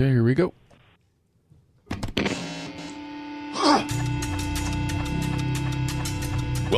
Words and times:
Okay, 0.00 0.08
here 0.08 0.24
we 0.24 0.34
go. 0.34 0.59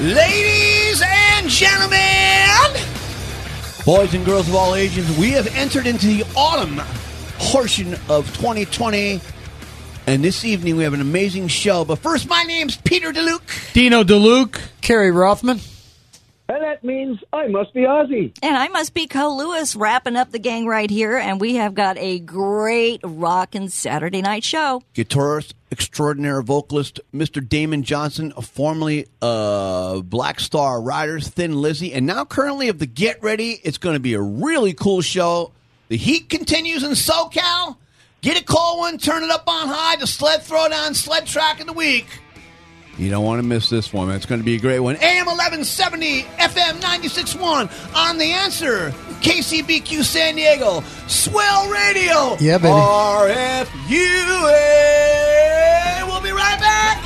Ladies 0.00 1.02
and 1.04 1.46
gentlemen, 1.46 1.98
boys 3.84 4.14
and 4.14 4.24
girls 4.24 4.48
of 4.48 4.54
all 4.54 4.74
ages, 4.74 5.06
we 5.18 5.32
have 5.32 5.46
entered 5.48 5.86
into 5.86 6.06
the 6.06 6.24
autumn 6.34 6.80
portion 7.38 7.92
of 8.08 8.26
2020. 8.38 9.20
And 10.06 10.24
this 10.24 10.42
evening 10.42 10.76
we 10.76 10.84
have 10.84 10.94
an 10.94 11.02
amazing 11.02 11.48
show. 11.48 11.84
But 11.84 11.96
first, 11.96 12.30
my 12.30 12.44
name's 12.44 12.78
Peter 12.78 13.12
DeLuke. 13.12 13.74
Dino 13.74 14.02
DeLuke. 14.02 14.58
Kerry 14.80 15.10
Rothman. 15.10 15.60
And 16.82 16.88
that 16.88 16.94
means 16.94 17.18
I 17.32 17.46
must 17.48 17.74
be 17.74 17.80
Ozzy. 17.80 18.36
And 18.42 18.56
I 18.56 18.68
must 18.68 18.94
be 18.94 19.06
Co 19.06 19.34
Lewis 19.36 19.76
wrapping 19.76 20.16
up 20.16 20.30
the 20.30 20.38
gang 20.38 20.66
right 20.66 20.90
here, 20.90 21.16
and 21.16 21.40
we 21.40 21.56
have 21.56 21.74
got 21.74 21.98
a 21.98 22.18
great 22.18 23.00
rockin' 23.04 23.68
Saturday 23.68 24.22
night 24.22 24.44
show. 24.44 24.82
Guitarist, 24.94 25.54
extraordinary 25.70 26.42
vocalist, 26.42 27.00
Mr. 27.14 27.46
Damon 27.46 27.82
Johnson, 27.82 28.32
formerly 28.32 29.06
uh, 29.20 30.00
Black 30.00 30.40
Star 30.40 30.80
Riders, 30.80 31.28
Thin 31.28 31.60
Lizzy, 31.60 31.92
and 31.92 32.06
now 32.06 32.24
currently 32.24 32.68
of 32.68 32.78
the 32.78 32.86
Get 32.86 33.22
Ready. 33.22 33.60
It's 33.62 33.78
going 33.78 33.94
to 33.94 34.00
be 34.00 34.14
a 34.14 34.20
really 34.20 34.72
cool 34.72 35.00
show. 35.00 35.52
The 35.88 35.96
heat 35.96 36.28
continues 36.28 36.82
in 36.82 36.92
SoCal. 36.92 37.76
Get 38.22 38.40
a 38.40 38.44
cold 38.44 38.78
one, 38.78 38.98
turn 38.98 39.22
it 39.24 39.30
up 39.30 39.48
on 39.48 39.68
high, 39.68 39.96
the 39.96 40.06
sled 40.06 40.40
throwdown, 40.40 40.94
sled 40.94 41.26
track 41.26 41.60
of 41.60 41.66
the 41.66 41.72
week. 41.72 42.06
You 43.00 43.08
don't 43.08 43.24
want 43.24 43.40
to 43.40 43.48
miss 43.48 43.70
this 43.70 43.94
one. 43.94 44.10
It's 44.10 44.26
going 44.26 44.42
to 44.42 44.44
be 44.44 44.56
a 44.56 44.60
great 44.60 44.80
one. 44.80 44.96
AM 44.96 45.24
1170, 45.24 46.20
FM 46.22 46.80
96.1 46.82 47.96
on 47.96 48.18
The 48.18 48.26
Answer, 48.26 48.90
KCBQ 49.22 50.04
San 50.04 50.34
Diego, 50.36 50.82
Swell 51.06 51.70
Radio. 51.70 52.36
Yeah, 52.38 52.58
baby. 52.58 52.74
RFUA. 52.74 53.70
We'll 56.08 56.20
be 56.20 56.30
right 56.30 56.60
back. 56.60 57.02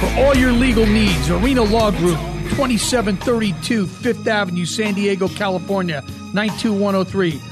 For 0.00 0.20
all 0.20 0.36
your 0.36 0.50
legal 0.50 0.84
needs, 0.84 1.30
Arena 1.30 1.62
Law 1.62 1.92
Group, 1.92 2.18
2732 2.56 3.86
Fifth 3.86 4.26
Avenue, 4.26 4.64
San 4.64 4.94
Diego, 4.94 5.28
California, 5.28 6.02
92103. 6.34 7.51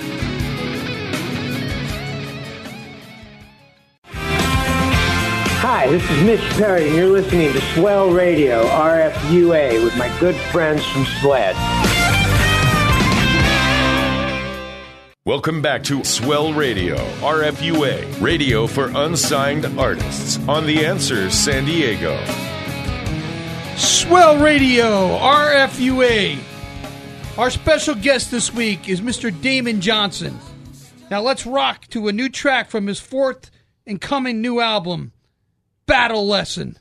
Hi, 5.73 5.87
this 5.87 6.03
is 6.11 6.23
Mitch 6.23 6.41
Perry, 6.57 6.87
and 6.87 6.97
you're 6.97 7.07
listening 7.07 7.53
to 7.53 7.61
Swell 7.73 8.11
Radio, 8.11 8.65
RFUA, 8.65 9.81
with 9.81 9.95
my 9.95 10.13
good 10.19 10.35
friends 10.51 10.85
from 10.85 11.05
SLED. 11.05 11.55
Welcome 15.23 15.61
back 15.61 15.81
to 15.83 16.03
Swell 16.03 16.51
Radio, 16.51 16.97
RFUA, 17.21 18.19
radio 18.19 18.67
for 18.67 18.91
unsigned 18.93 19.65
artists 19.79 20.45
on 20.45 20.65
The 20.65 20.85
Answer 20.85 21.29
San 21.29 21.63
Diego. 21.63 22.21
Swell 23.77 24.39
Radio, 24.39 25.17
RFUA. 25.19 26.37
Our 27.37 27.49
special 27.49 27.95
guest 27.95 28.29
this 28.29 28.53
week 28.53 28.89
is 28.89 28.99
Mr. 28.99 29.31
Damon 29.41 29.79
Johnson. 29.79 30.37
Now 31.09 31.21
let's 31.21 31.45
rock 31.45 31.87
to 31.91 32.09
a 32.09 32.11
new 32.11 32.27
track 32.27 32.69
from 32.69 32.87
his 32.87 32.99
fourth 32.99 33.49
and 33.87 34.01
coming 34.01 34.41
new 34.41 34.59
album, 34.59 35.13
Battle 35.85 36.27
Lesson. 36.27 36.77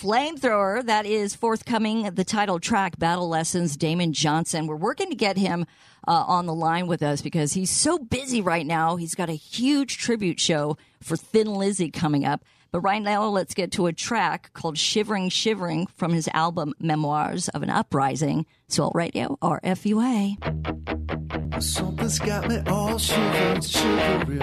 Flamethrower, 0.00 0.84
that 0.84 1.06
is 1.06 1.36
forthcoming, 1.36 2.02
the 2.14 2.24
title 2.24 2.58
track, 2.58 2.98
Battle 2.98 3.28
Lessons, 3.28 3.76
Damon 3.76 4.12
Johnson. 4.12 4.66
We're 4.66 4.74
working 4.74 5.08
to 5.10 5.14
get 5.14 5.36
him 5.36 5.66
uh, 6.08 6.24
on 6.26 6.46
the 6.46 6.54
line 6.54 6.88
with 6.88 7.02
us 7.02 7.22
because 7.22 7.52
he's 7.52 7.70
so 7.70 7.98
busy 7.98 8.40
right 8.40 8.66
now. 8.66 8.96
He's 8.96 9.14
got 9.14 9.28
a 9.28 9.34
huge 9.34 9.98
tribute 9.98 10.40
show 10.40 10.76
for 11.00 11.16
Thin 11.16 11.46
Lizzy 11.46 11.90
coming 11.90 12.24
up. 12.24 12.44
But 12.72 12.80
right 12.80 13.00
now, 13.00 13.28
let's 13.28 13.54
get 13.54 13.70
to 13.72 13.86
a 13.86 13.92
track 13.92 14.50
called 14.52 14.76
Shivering 14.76 15.28
Shivering 15.28 15.86
from 15.94 16.12
his 16.12 16.28
album 16.34 16.74
Memoirs 16.80 17.48
of 17.50 17.62
an 17.62 17.70
Uprising. 17.70 18.46
Swell 18.66 18.90
Radio, 18.94 19.38
RFUA. 19.40 21.13
Something's 21.60 22.18
got 22.18 22.48
me 22.48 22.58
all 22.66 22.98
shivering, 22.98 23.60
shivering. 23.60 24.42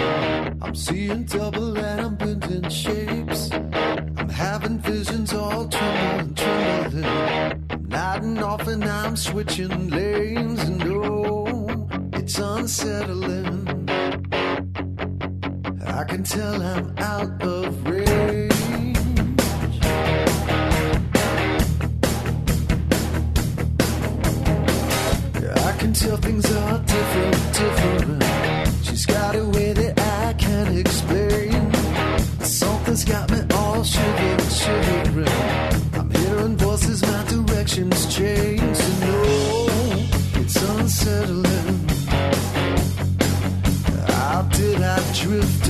I'm 0.62 0.76
seeing 0.76 1.24
double 1.26 1.78
and 1.78 2.02
I'm 2.02 2.16
bending 2.16 2.70
shapes. 2.70 3.52
I'm 3.52 4.30
having 4.30 4.80
visions 4.80 5.34
all 5.34 5.68
trembling, 5.68 6.36
trembling. 6.36 7.06
I'm 7.06 7.88
nodding 7.90 8.44
off 8.44 8.68
and 8.68 8.84
I'm 8.84 9.16
switching 9.16 9.90
lanes. 9.90 10.62
And 10.64 10.84
oh, 10.84 11.88
it's 12.14 12.40
unsettling. 12.40 13.90
I 15.86 16.04
can 16.06 16.24
tell 16.24 16.62
I'm 16.62 16.98
out 16.98 17.44
of 17.44 17.88
range. 17.88 18.51
Can 25.82 25.94
tell 25.94 26.18
things 26.18 26.46
are 26.46 26.78
different, 26.78 27.54
different. 27.54 28.24
She's 28.84 29.04
got 29.08 29.36
a 29.36 29.44
way 29.46 29.74
that 29.74 30.00
I 30.00 30.34
can't 30.34 30.78
explain. 30.78 31.74
Something's 32.44 33.04
got 33.04 33.32
me 33.32 33.40
all 33.56 33.84
shivering, 33.84 34.50
shivering. 34.62 35.28
I'm 35.94 36.12
hearing 36.12 36.56
voices, 36.58 37.02
my 37.02 37.24
directions 37.24 38.16
change. 38.16 38.78
And 38.88 39.00
no, 39.02 39.22
it's 40.42 40.56
unsettling. 40.70 41.90
How 44.06 44.44
did 44.54 44.84
I 44.84 45.00
drift 45.20 45.61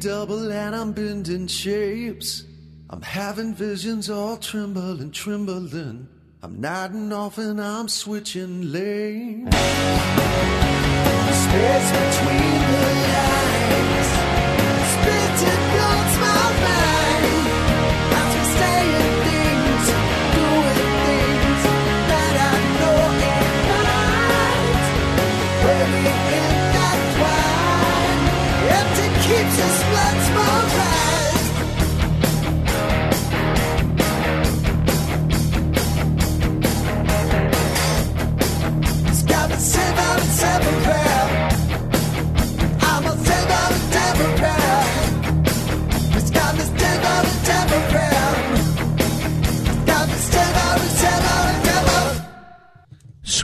Double 0.00 0.52
and 0.52 0.76
I'm 0.76 0.92
bending 0.92 1.48
shapes. 1.48 2.44
I'm 2.88 3.02
having 3.02 3.52
visions 3.52 4.08
all 4.08 4.36
trembling, 4.36 5.10
trembling. 5.10 6.06
I'm 6.40 6.60
nodding 6.60 7.12
off 7.12 7.36
and 7.38 7.60
I'm 7.60 7.88
switching 7.88 8.70
lanes. 8.70 9.52
Space 11.34 11.90
between 11.90 12.60
the 12.70 12.84
lines. 13.12 14.17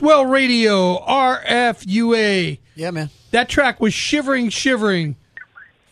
Swell 0.04 0.26
Radio, 0.26 0.98
RFUA. 1.06 2.58
Yeah, 2.74 2.90
man. 2.90 3.08
That 3.30 3.48
track 3.48 3.80
was 3.80 3.94
Shivering 3.94 4.50
Shivering 4.50 5.16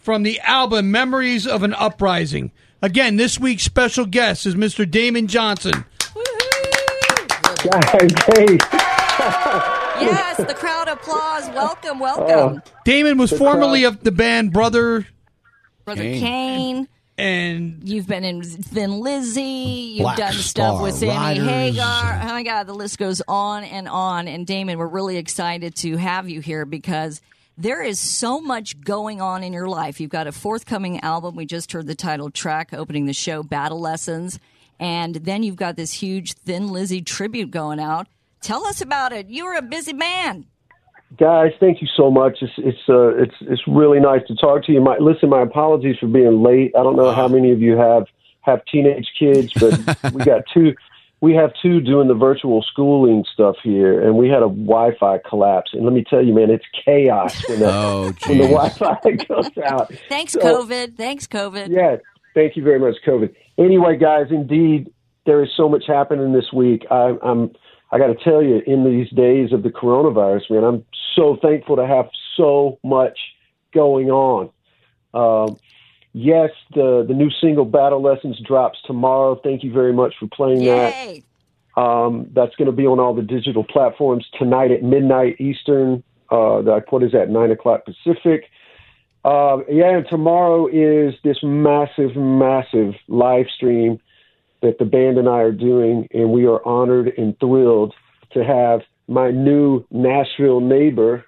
from 0.03 0.23
the 0.23 0.39
album 0.41 0.91
Memories 0.91 1.47
of 1.47 1.63
an 1.63 1.73
Uprising. 1.73 2.53
Again, 2.83 3.17
this 3.17 3.41
week's 3.41 3.63
special 3.63 4.05
guest 4.05 4.45
is 4.45 4.55
Mr. 4.55 4.89
Damon 4.89 5.29
Johnson. 5.29 5.87
Guys, 7.65 8.13
hey, 8.37 8.59
Yes, 10.05 10.37
the 10.37 10.55
crowd 10.59 10.89
applause. 10.89 11.49
Welcome, 11.49 11.99
welcome. 11.99 12.61
Oh. 12.67 12.73
Damon 12.85 13.17
was 13.17 13.33
formerly 13.33 13.85
of 13.85 14.05
the 14.05 14.13
band 14.13 14.53
Brother, 14.53 15.07
Brother 15.87 16.03
Kane. 16.03 16.21
Kane. 16.21 16.89
And 17.23 17.89
You've 17.89 18.07
been 18.07 18.25
in 18.25 18.43
Thin 18.43 19.01
Lizzy. 19.01 19.43
You've 19.97 20.03
Black 20.03 20.17
done 20.17 20.33
stuff 20.35 20.75
Star 20.77 20.83
with 20.83 20.95
Sammy 20.95 21.13
Riders. 21.41 21.47
Hagar. 21.47 22.21
Oh 22.23 22.27
my 22.27 22.43
God, 22.43 22.67
the 22.67 22.75
list 22.75 22.99
goes 22.99 23.23
on 23.29 23.65
and 23.65 23.89
on. 23.89 24.29
And 24.29 24.47
Damon, 24.47 24.79
we're 24.79 24.87
really 24.87 25.17
excited 25.17 25.75
to 25.77 25.97
have 25.97 26.29
you 26.29 26.41
here 26.41 26.65
because 26.65 27.21
there 27.57 27.83
is 27.83 27.99
so 27.99 28.41
much 28.41 28.81
going 28.81 29.21
on 29.21 29.43
in 29.45 29.53
your 29.53 29.69
life. 29.69 30.01
You've 30.01 30.11
got 30.11 30.27
a 30.27 30.33
forthcoming 30.33 31.01
album. 31.01 31.37
We 31.37 31.47
just 31.47 31.73
heard 31.73 31.87
the 31.87 31.95
title 31.95 32.31
track 32.31 32.73
opening 32.73 33.07
the 33.07 33.13
show, 33.13 33.43
Battle 33.43 33.81
Lessons. 33.81 34.39
and 34.81 35.15
then 35.15 35.43
you've 35.43 35.57
got 35.57 35.77
this 35.77 35.93
huge 35.93 36.33
Thin 36.33 36.69
Lizzy 36.69 37.03
tribute 37.03 37.51
going 37.51 37.79
out. 37.79 38.07
Tell 38.41 38.65
us 38.67 38.81
about 38.81 39.13
it. 39.13 39.29
You're 39.31 39.55
a 39.55 39.63
busy 39.63 39.93
man. 39.93 40.47
Guys, 41.19 41.53
thank 41.61 41.83
you 41.83 41.89
so 41.97 42.11
much. 42.11 42.39
It's 42.41 42.53
it's 42.59 42.79
uh, 42.89 43.09
it's 43.17 43.35
it's 43.43 43.63
really 43.67 44.01
nice 44.01 44.23
to 44.29 44.35
talk 44.35 44.65
to 44.65 44.73
you. 44.73 44.81
My, 44.81 44.97
listen, 44.99 45.29
my 45.29 45.43
apologies 45.43 45.97
for 45.99 46.07
being 46.07 46.43
late. 46.43 46.73
I 46.79 46.83
don't 46.83 46.97
know 46.97 47.13
how 47.13 47.29
many 47.29 47.53
of 47.53 47.61
you 47.61 47.77
have 47.77 48.05
have 48.41 48.65
teenage 48.65 49.09
kids, 49.19 49.53
but 49.55 49.79
we 50.15 50.25
got 50.25 50.43
two. 50.55 50.75
We 51.21 51.35
have 51.35 51.53
two 51.63 51.81
doing 51.81 52.09
the 52.09 52.15
virtual 52.15 52.63
schooling 52.63 53.25
stuff 53.33 53.57
here, 53.63 54.01
and 54.05 54.17
we 54.17 54.29
had 54.29 54.39
a 54.43 54.49
Wi-Fi 54.49 55.19
collapse. 55.29 55.71
And 55.73 55.85
let 55.85 55.93
me 55.93 56.03
tell 56.03 56.25
you, 56.25 56.35
man, 56.35 56.51
it's 56.51 56.65
chaos 56.85 57.49
when 57.49 57.61
the, 57.61 57.71
Oh, 57.73 58.13
when 58.27 58.39
the. 58.39 58.49
Wi-Fi 58.49 59.11
goes 59.29 59.51
out. 59.65 59.93
Thanks, 60.09 60.33
So- 60.33 60.41
COVID. 60.41 60.97
Thanks, 60.97 61.29
COVID. 61.29 61.69
Yeah, 61.69 61.99
thank 62.35 62.57
you 62.57 62.65
very 62.65 62.81
much, 62.81 62.97
COVID. 63.07 63.33
Anyway, 63.57 63.97
guys, 63.99 64.27
indeed, 64.31 64.91
there 65.25 65.45
is 65.45 65.51
so 65.57 65.69
much 65.69 65.85
happening 65.87 66.33
this 66.33 66.53
week. 66.53 66.85
I, 66.91 67.17
I'm, 67.23 67.53
I 67.93 67.99
got 67.99 68.07
to 68.07 68.25
tell 68.25 68.43
you, 68.43 68.63
in 68.67 68.85
these 68.85 69.11
days 69.11 69.53
of 69.53 69.63
the 69.63 69.69
coronavirus, 69.69 70.51
man, 70.51 70.65
I'm 70.65 70.85
so 71.15 71.37
thankful 71.43 71.77
to 71.77 71.87
have 71.87 72.09
so 72.37 72.79
much 72.83 73.19
going 73.75 74.11
on. 74.11 74.51
Um, 75.13 75.59
yes, 76.15 76.51
the 76.75 77.05
the 77.07 77.13
new 77.13 77.31
single 77.31 77.67
"Battle 77.67 78.01
Lessons" 78.01 78.41
drops 78.41 78.79
tomorrow. 78.87 79.39
Thank 79.45 79.63
you 79.63 79.71
very 79.71 79.93
much 79.93 80.15
for 80.19 80.27
playing 80.29 80.65
that. 80.65 80.95
Yay. 80.95 81.23
Um, 81.77 82.29
that's 82.33 82.55
going 82.57 82.67
to 82.67 82.73
be 82.73 82.87
on 82.87 82.99
all 82.99 83.15
the 83.15 83.23
digital 83.23 83.65
platforms 83.65 84.27
tonight 84.39 84.71
at 84.71 84.83
midnight 84.83 85.39
Eastern. 85.39 86.03
Uh, 86.31 86.61
like 86.63 86.91
what 86.93 87.03
is 87.03 87.13
that? 87.13 87.29
Nine 87.29 87.51
o'clock 87.51 87.85
Pacific. 87.85 88.51
Uh, 89.25 89.59
yeah, 89.71 89.99
and 89.99 90.07
tomorrow 90.09 90.67
is 90.67 91.15
this 91.23 91.39
massive, 91.43 92.17
massive 92.17 92.95
live 93.07 93.47
stream 93.55 94.01
that 94.63 94.79
the 94.79 94.85
band 94.85 95.19
and 95.19 95.29
I 95.29 95.39
are 95.41 95.53
doing, 95.53 96.09
and 96.13 96.31
we 96.31 96.47
are 96.47 96.65
honored 96.67 97.13
and 97.19 97.39
thrilled 97.41 97.95
to 98.33 98.45
have 98.45 98.81
my 99.09 99.31
new 99.31 99.85
Nashville 99.91 100.61
neighbor, 100.61 101.25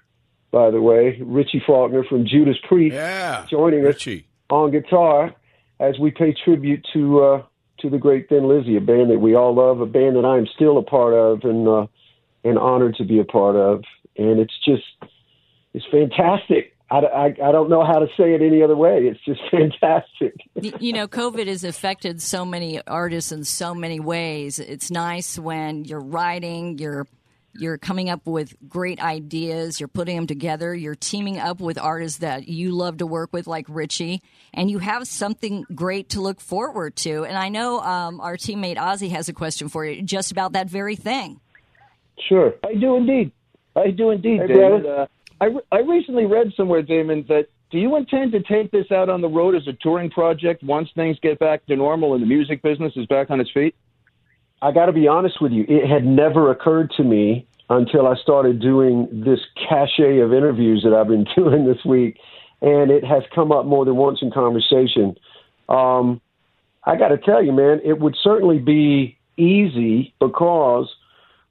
by 0.51 0.71
the 0.71 0.81
way, 0.81 1.19
Richie 1.21 1.61
Faulkner 1.65 2.03
from 2.05 2.25
Judas 2.25 2.57
Priest, 2.67 2.95
Yeah. 2.95 3.45
joining 3.49 3.81
us 3.81 3.95
Richie. 3.95 4.25
on 4.49 4.71
guitar 4.71 5.33
as 5.79 5.99
we 5.99 6.11
pay 6.11 6.33
tribute 6.33 6.85
to 6.93 7.19
uh, 7.23 7.43
to 7.79 7.89
the 7.89 7.97
great 7.97 8.29
Thin 8.29 8.47
Lizzy, 8.47 8.77
a 8.77 8.81
band 8.81 9.09
that 9.11 9.19
we 9.19 9.35
all 9.35 9.53
love, 9.53 9.81
a 9.81 9.85
band 9.85 10.15
that 10.15 10.23
I 10.23 10.37
am 10.37 10.47
still 10.55 10.77
a 10.77 10.81
part 10.81 11.13
of 11.13 11.43
and 11.43 11.67
uh, 11.67 11.87
and 12.45 12.57
honored 12.57 12.95
to 12.95 13.03
be 13.03 13.19
a 13.19 13.25
part 13.25 13.55
of, 13.57 13.83
and 14.17 14.39
it's 14.39 14.57
just 14.63 14.83
it's 15.73 15.85
fantastic. 15.91 16.74
I, 16.91 16.97
I, 16.97 17.25
I 17.25 17.51
don't 17.51 17.69
know 17.69 17.83
how 17.83 17.99
to 17.99 18.07
say 18.15 18.33
it 18.33 18.41
any 18.41 18.61
other 18.61 18.75
way. 18.75 19.07
It's 19.07 19.19
just 19.25 19.41
fantastic. 19.51 20.35
You 20.79 20.93
know, 20.93 21.07
COVID 21.07 21.47
has 21.47 21.63
affected 21.63 22.21
so 22.21 22.45
many 22.45 22.79
artists 22.85 23.31
in 23.31 23.43
so 23.43 23.73
many 23.73 23.99
ways. 23.99 24.59
It's 24.59 24.91
nice 24.91 25.39
when 25.39 25.85
you're 25.85 25.99
writing, 26.03 26.77
you're 26.77 27.07
you're 27.57 27.77
coming 27.77 28.09
up 28.09 28.27
with 28.27 28.53
great 28.67 29.01
ideas, 29.01 29.79
you're 29.79 29.87
putting 29.87 30.17
them 30.17 30.27
together, 30.27 30.75
you're 30.75 30.93
teaming 30.93 31.39
up 31.39 31.61
with 31.61 31.77
artists 31.77 32.19
that 32.19 32.49
you 32.49 32.71
love 32.71 32.97
to 32.97 33.07
work 33.07 33.31
with, 33.31 33.47
like 33.47 33.65
Richie, 33.69 34.21
and 34.53 34.69
you 34.69 34.79
have 34.79 35.07
something 35.07 35.65
great 35.73 36.09
to 36.09 36.21
look 36.21 36.41
forward 36.41 36.97
to. 36.97 37.23
And 37.23 37.37
I 37.37 37.47
know 37.47 37.79
um, 37.79 38.19
our 38.19 38.35
teammate 38.35 38.75
Ozzy 38.75 39.09
has 39.11 39.29
a 39.29 39.33
question 39.33 39.69
for 39.69 39.85
you 39.85 40.01
just 40.01 40.33
about 40.33 40.51
that 40.51 40.69
very 40.69 40.97
thing. 40.97 41.39
Sure. 42.27 42.53
I 42.63 42.73
do 42.75 42.97
indeed. 42.97 43.31
I 43.75 43.91
do 43.91 44.11
indeed, 44.11 44.41
Hey, 44.41 44.47
Damon. 44.47 44.81
brother. 44.81 45.01
Uh, 45.03 45.07
I, 45.41 45.47
I 45.71 45.79
recently 45.79 46.25
read 46.25 46.53
somewhere, 46.55 46.81
Damon, 46.81 47.25
that 47.27 47.47
do 47.71 47.77
you 47.77 47.95
intend 47.95 48.31
to 48.33 48.41
take 48.41 48.71
this 48.71 48.91
out 48.91 49.09
on 49.09 49.21
the 49.21 49.27
road 49.27 49.55
as 49.55 49.67
a 49.67 49.73
touring 49.73 50.09
project 50.09 50.63
once 50.63 50.89
things 50.95 51.17
get 51.21 51.39
back 51.39 51.65
to 51.65 51.75
normal 51.75 52.13
and 52.13 52.21
the 52.21 52.27
music 52.27 52.61
business 52.61 52.93
is 52.95 53.05
back 53.07 53.29
on 53.29 53.39
its 53.39 53.51
feet? 53.51 53.75
I 54.61 54.71
got 54.71 54.85
to 54.85 54.93
be 54.93 55.07
honest 55.07 55.41
with 55.41 55.51
you. 55.51 55.65
It 55.67 55.89
had 55.89 56.05
never 56.05 56.51
occurred 56.51 56.91
to 56.97 57.03
me 57.03 57.47
until 57.69 58.07
I 58.07 58.15
started 58.15 58.61
doing 58.61 59.07
this 59.11 59.39
cachet 59.67 60.19
of 60.19 60.33
interviews 60.33 60.83
that 60.83 60.93
I've 60.93 61.07
been 61.07 61.25
doing 61.35 61.65
this 61.65 61.83
week, 61.83 62.17
and 62.61 62.91
it 62.91 63.03
has 63.03 63.23
come 63.33 63.51
up 63.51 63.65
more 63.65 63.85
than 63.85 63.95
once 63.95 64.19
in 64.21 64.31
conversation. 64.31 65.15
Um, 65.67 66.21
I 66.83 66.95
got 66.95 67.09
to 67.09 67.17
tell 67.17 67.43
you, 67.43 67.51
man, 67.51 67.81
it 67.83 67.99
would 67.99 68.15
certainly 68.23 68.59
be 68.59 69.17
easy 69.37 70.13
because 70.19 70.87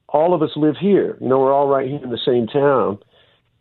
all 0.09 0.33
of 0.33 0.43
us 0.43 0.51
live 0.57 0.77
here. 0.81 1.19
You 1.21 1.29
know, 1.29 1.41
we're 1.41 1.53
all 1.53 1.67
right 1.67 1.89
here 1.89 2.01
in 2.03 2.11
the 2.11 2.19
same 2.25 2.47
town, 2.47 2.99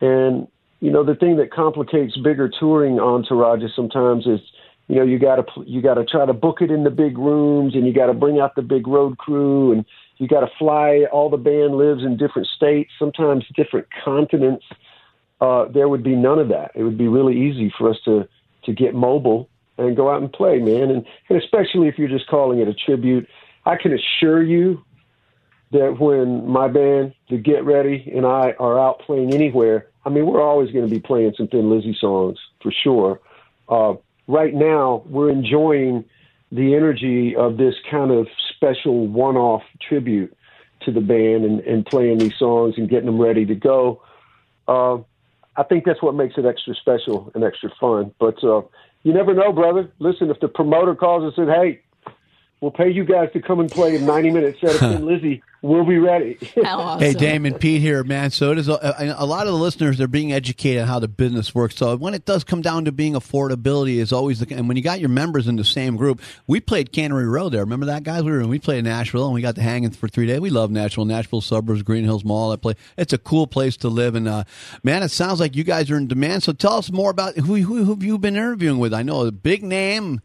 and 0.04 0.48
you 0.82 0.92
know 0.92 1.04
the 1.04 1.16
thing 1.16 1.38
that 1.38 1.52
complicates 1.52 2.18
bigger 2.18 2.50
touring 2.50 2.96
entourages 2.96 3.74
sometimes 3.74 4.28
is 4.28 4.42
you 4.88 4.96
know 4.96 5.04
you 5.04 5.18
got 5.18 5.38
to 5.38 5.64
you 5.66 5.82
got 5.82 5.94
to 5.94 6.04
try 6.04 6.26
to 6.26 6.34
book 6.34 6.62
it 6.62 6.70
in 6.70 6.84
the 6.84 6.92
big 6.92 7.18
rooms 7.18 7.74
and 7.74 7.88
you 7.88 7.94
got 7.94 8.08
to 8.08 8.14
bring 8.14 8.40
out 8.40 8.56
the 8.56 8.62
big 8.62 8.86
road 8.86 9.18
crew 9.18 9.72
and 9.72 9.86
you 10.18 10.28
got 10.28 10.42
to 10.42 10.50
fly 10.60 11.06
all 11.12 11.30
the 11.30 11.38
band 11.38 11.76
lives 11.76 12.04
in 12.04 12.18
different 12.18 12.48
states 12.48 12.92
sometimes 13.00 13.46
different 13.56 13.88
continents. 14.04 14.66
Uh 15.40 15.66
there 15.70 15.88
would 15.88 16.04
be 16.04 16.16
none 16.16 16.38
of 16.38 16.50
that. 16.50 16.72
It 16.76 16.84
would 16.84 16.98
be 16.98 17.08
really 17.08 17.40
easy 17.50 17.74
for 17.78 17.90
us 17.90 17.98
to 18.04 18.28
to 18.66 18.74
get 18.74 18.94
mobile 18.94 19.50
and 19.78 19.96
go 19.96 20.12
out 20.12 20.22
and 20.22 20.32
play 20.32 20.60
man. 20.60 20.92
And, 20.92 21.06
and 21.30 21.42
especially 21.42 21.88
if 21.88 21.98
you're 21.98 22.10
just 22.10 22.28
calling 22.28 22.60
it 22.60 22.68
a 22.68 22.74
tribute 22.74 23.28
i 23.66 23.78
can 23.78 23.94
assure 23.94 24.44
you 24.44 24.84
that 25.74 26.00
when 26.00 26.48
my 26.48 26.68
band, 26.68 27.14
the 27.30 27.38
Get 27.38 27.66
Ready, 27.66 28.10
and 28.16 28.26
I 28.26 28.54
are 28.60 28.80
out 28.80 29.00
playing 29.00 29.34
anywhere, 29.34 29.88
I 30.06 30.10
mean, 30.10 30.26
we're 30.26 30.42
always 30.42 30.72
going 30.72 30.88
to 30.88 30.94
be 30.94 31.00
playing 31.00 31.34
some 31.38 31.48
Thin 31.48 31.70
Lizzy 31.70 31.96
songs 32.00 32.38
for 32.62 32.72
sure. 32.72 33.20
Uh, 33.70 33.96
right 34.28 34.54
now, 34.54 35.04
we're 35.06 35.30
enjoying 35.30 36.06
the 36.52 36.76
energy 36.76 37.36
of 37.36 37.58
this 37.58 37.76
kind 37.90 38.12
of 38.12 38.28
special 38.56 39.08
one-off 39.08 39.64
tribute 39.88 40.36
to 40.82 40.92
the 40.92 41.02
band 41.02 41.46
and, 41.46 41.62
and 41.62 41.86
playing 41.86 42.20
these 42.20 42.36
songs 42.38 42.76
and 42.78 42.90
getting 42.90 43.06
them 43.06 43.20
ready 43.20 43.46
to 43.46 43.56
go. 43.56 44.02
Uh, 44.68 44.98
I 45.56 45.64
think 45.64 45.86
that's 45.86 46.02
what 46.02 46.16
makes 46.16 46.36
it 46.38 46.46
extra 46.46 46.76
special 46.76 47.32
and 47.34 47.44
extra 47.44 47.72
fun. 47.80 48.14
But 48.20 48.44
uh, 48.44 48.62
you 49.04 49.14
never 49.14 49.34
know, 49.34 49.52
brother. 49.52 49.92
Listen, 50.00 50.30
if 50.30 50.40
the 50.40 50.48
promoter 50.48 50.96
calls 50.96 51.24
and 51.24 51.34
said, 51.36 51.54
"Hey, 51.54 51.82
we'll 52.64 52.72
pay 52.72 52.90
you 52.90 53.04
guys 53.04 53.30
to 53.34 53.42
come 53.42 53.60
and 53.60 53.70
play 53.70 53.98
a 53.98 54.00
90-minute 54.00 54.58
set 54.62 54.76
of 54.76 54.80
Thin 54.80 55.06
Lizzy," 55.06 55.44
we'll 55.62 55.84
be 55.84 55.98
ready. 55.98 56.38
How 56.64 56.80
awesome. 56.80 57.02
Hey, 57.02 57.14
Damon, 57.14 57.56
Pete 57.56 57.82
here, 57.82 58.06
man. 58.06 58.32
So 58.32 58.52
it 58.52 58.58
is 58.58 58.70
a, 58.70 58.74
a, 58.74 59.24
a 59.24 59.26
lot 59.26 59.48
of 59.48 59.54
the 59.54 59.60
listeners 59.60 60.00
are 60.00 60.08
being 60.08 60.32
educated 60.32 60.82
on 60.82 60.88
how 60.88 61.00
the 61.00 61.10
business 61.10 61.54
works. 61.54 61.76
So 61.76 61.98
when 61.98 62.14
it 62.14 62.26
does 62.26 62.46
come 62.46 62.62
down 62.62 62.86
to 62.86 62.94
being 62.94 63.14
affordability, 63.14 63.98
is 63.98 64.14
always 64.14 64.40
the 64.40 64.56
and 64.56 64.70
when 64.70 64.78
you 64.78 64.84
got 64.84 65.02
your 65.02 65.10
members 65.10 65.48
in 65.48 65.58
the 65.58 65.66
same 65.66 65.98
group, 65.98 66.22
we 66.48 66.62
played 66.62 66.94
Cannery 66.94 67.28
Row 67.28 67.50
there. 67.50 67.62
Remember 67.62 67.88
that, 67.88 68.04
guys? 68.04 68.24
We 68.24 68.32
were 68.32 68.48
we 68.48 68.60
played 68.60 68.80
in 68.80 68.86
Nashville 68.86 69.26
and 69.26 69.34
we 69.34 69.42
got 69.42 69.56
to 69.56 69.62
hang 69.62 69.90
for 69.92 70.08
three 70.08 70.26
days. 70.26 70.40
We 70.40 70.50
love 70.50 70.72
Nashville, 70.72 71.06
Nashville 71.06 71.42
suburbs, 71.42 71.84
Green 71.84 72.06
Hills 72.06 72.24
Mall. 72.24 72.52
That 72.52 72.62
place, 72.62 72.78
it's 72.98 73.12
a 73.12 73.18
cool 73.18 73.46
place 73.46 73.76
to 73.78 73.90
live. 73.90 74.16
And 74.16 74.28
uh, 74.28 74.46
man, 74.84 75.04
it 75.04 75.10
sounds 75.10 75.42
like 75.42 75.56
you 75.56 75.66
guys 75.66 75.92
are 75.92 75.98
in 75.98 76.08
demand. 76.08 76.44
So 76.44 76.54
tell 76.54 76.78
us 76.78 76.90
more 76.92 77.12
about 77.12 77.36
who 77.36 77.56
who, 77.56 77.84
who 77.84 77.94
have 77.94 78.04
you 78.04 78.18
been 78.18 78.38
interviewing 78.38 78.80
with? 78.80 78.94
I 78.94 79.04
know 79.04 79.26
a 79.26 79.32
big 79.34 79.64
name. 79.64 80.22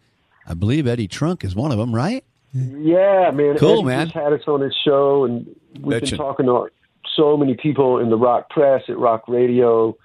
I 0.46 0.54
believe 0.54 0.86
Eddie 0.86 1.08
Trunk 1.08 1.44
is 1.44 1.54
one 1.54 1.72
of 1.72 1.78
them, 1.78 1.94
right? 1.94 2.24
Yeah, 2.52 3.30
man. 3.32 3.56
Cool, 3.58 3.78
Eddie 3.78 3.82
man. 3.84 4.06
Just 4.06 4.16
had 4.16 4.32
us 4.32 4.42
on 4.46 4.60
his 4.60 4.74
show, 4.84 5.24
and 5.24 5.46
we've 5.80 6.00
Betcha. 6.00 6.12
been 6.12 6.18
talking 6.18 6.46
to 6.46 6.68
so 7.14 7.36
many 7.36 7.54
people 7.54 7.98
in 7.98 8.10
the 8.10 8.16
rock 8.16 8.48
press 8.50 8.82
at 8.88 8.98
rock 8.98 9.24
radio. 9.28 9.96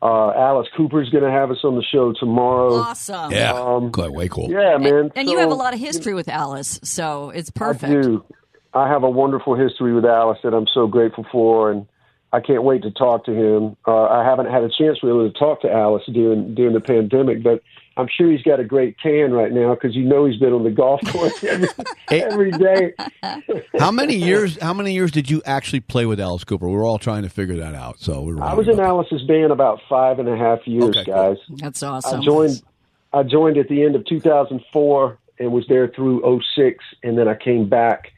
Uh, 0.00 0.32
Alice 0.32 0.66
Cooper's 0.76 1.10
going 1.10 1.22
to 1.22 1.30
have 1.30 1.50
us 1.50 1.58
on 1.62 1.76
the 1.76 1.82
show 1.82 2.12
tomorrow. 2.12 2.74
Awesome. 2.74 3.30
Yeah. 3.30 3.52
Um, 3.52 3.92
Quite 3.92 4.12
way 4.12 4.28
cool. 4.28 4.50
Yeah, 4.50 4.76
man. 4.76 4.94
And, 4.94 5.12
and 5.14 5.30
you 5.30 5.38
have 5.38 5.50
a 5.50 5.54
lot 5.54 5.74
of 5.74 5.80
history 5.80 6.14
with 6.14 6.28
Alice, 6.28 6.80
so 6.82 7.30
it's 7.30 7.50
perfect. 7.50 7.92
I 7.92 8.02
do. 8.02 8.24
I 8.74 8.88
have 8.88 9.04
a 9.04 9.10
wonderful 9.10 9.54
history 9.54 9.92
with 9.92 10.04
Alice 10.04 10.38
that 10.42 10.54
I'm 10.54 10.66
so 10.72 10.86
grateful 10.86 11.24
for, 11.30 11.70
and 11.70 11.86
I 12.32 12.40
can't 12.40 12.64
wait 12.64 12.82
to 12.82 12.90
talk 12.90 13.26
to 13.26 13.32
him. 13.32 13.76
Uh, 13.86 14.06
I 14.06 14.24
haven't 14.24 14.50
had 14.50 14.64
a 14.64 14.70
chance 14.70 15.02
really 15.02 15.30
to 15.30 15.38
talk 15.38 15.60
to 15.62 15.70
Alice 15.70 16.02
during 16.12 16.54
during 16.54 16.72
the 16.72 16.80
pandemic, 16.80 17.42
but 17.42 17.62
I'm 17.96 18.08
sure 18.08 18.30
he's 18.30 18.42
got 18.42 18.58
a 18.58 18.64
great 18.64 18.96
tan 19.02 19.32
right 19.32 19.52
now 19.52 19.74
because 19.74 19.94
you 19.94 20.04
know 20.04 20.24
he's 20.24 20.38
been 20.38 20.52
on 20.52 20.64
the 20.64 20.70
golf 20.70 21.00
course 21.08 21.44
every, 21.44 21.68
every 22.10 22.50
day. 22.52 22.94
How 23.78 23.90
many 23.90 24.16
years? 24.16 24.58
How 24.60 24.72
many 24.72 24.92
years 24.94 25.10
did 25.10 25.30
you 25.30 25.42
actually 25.44 25.80
play 25.80 26.06
with 26.06 26.18
Alice 26.18 26.44
Cooper? 26.44 26.68
We 26.68 26.74
were 26.74 26.84
all 26.84 26.98
trying 26.98 27.22
to 27.22 27.28
figure 27.28 27.56
that 27.56 27.74
out. 27.74 28.00
So 28.00 28.22
we 28.22 28.34
were. 28.34 28.42
I 28.42 28.54
was 28.54 28.68
in 28.68 28.80
Alice's 28.80 29.22
band 29.22 29.52
about 29.52 29.80
five 29.88 30.18
and 30.18 30.28
a 30.28 30.36
half 30.36 30.66
years, 30.66 30.96
Okay, 30.96 31.04
cool. 31.04 31.14
guys. 31.14 31.36
That's 31.58 31.82
I 31.82 31.88
awesome. 31.88 32.22
joined. 32.22 32.62
I 33.12 33.22
joined 33.24 33.58
at 33.58 33.68
the 33.68 33.82
end 33.82 33.94
of 33.94 34.06
2004 34.06 35.18
and 35.38 35.52
was 35.52 35.66
there 35.68 35.88
through 35.88 36.40
06, 36.56 36.84
and 37.02 37.18
then 37.18 37.28
I 37.28 37.34
came 37.34 37.68
back 37.68 38.12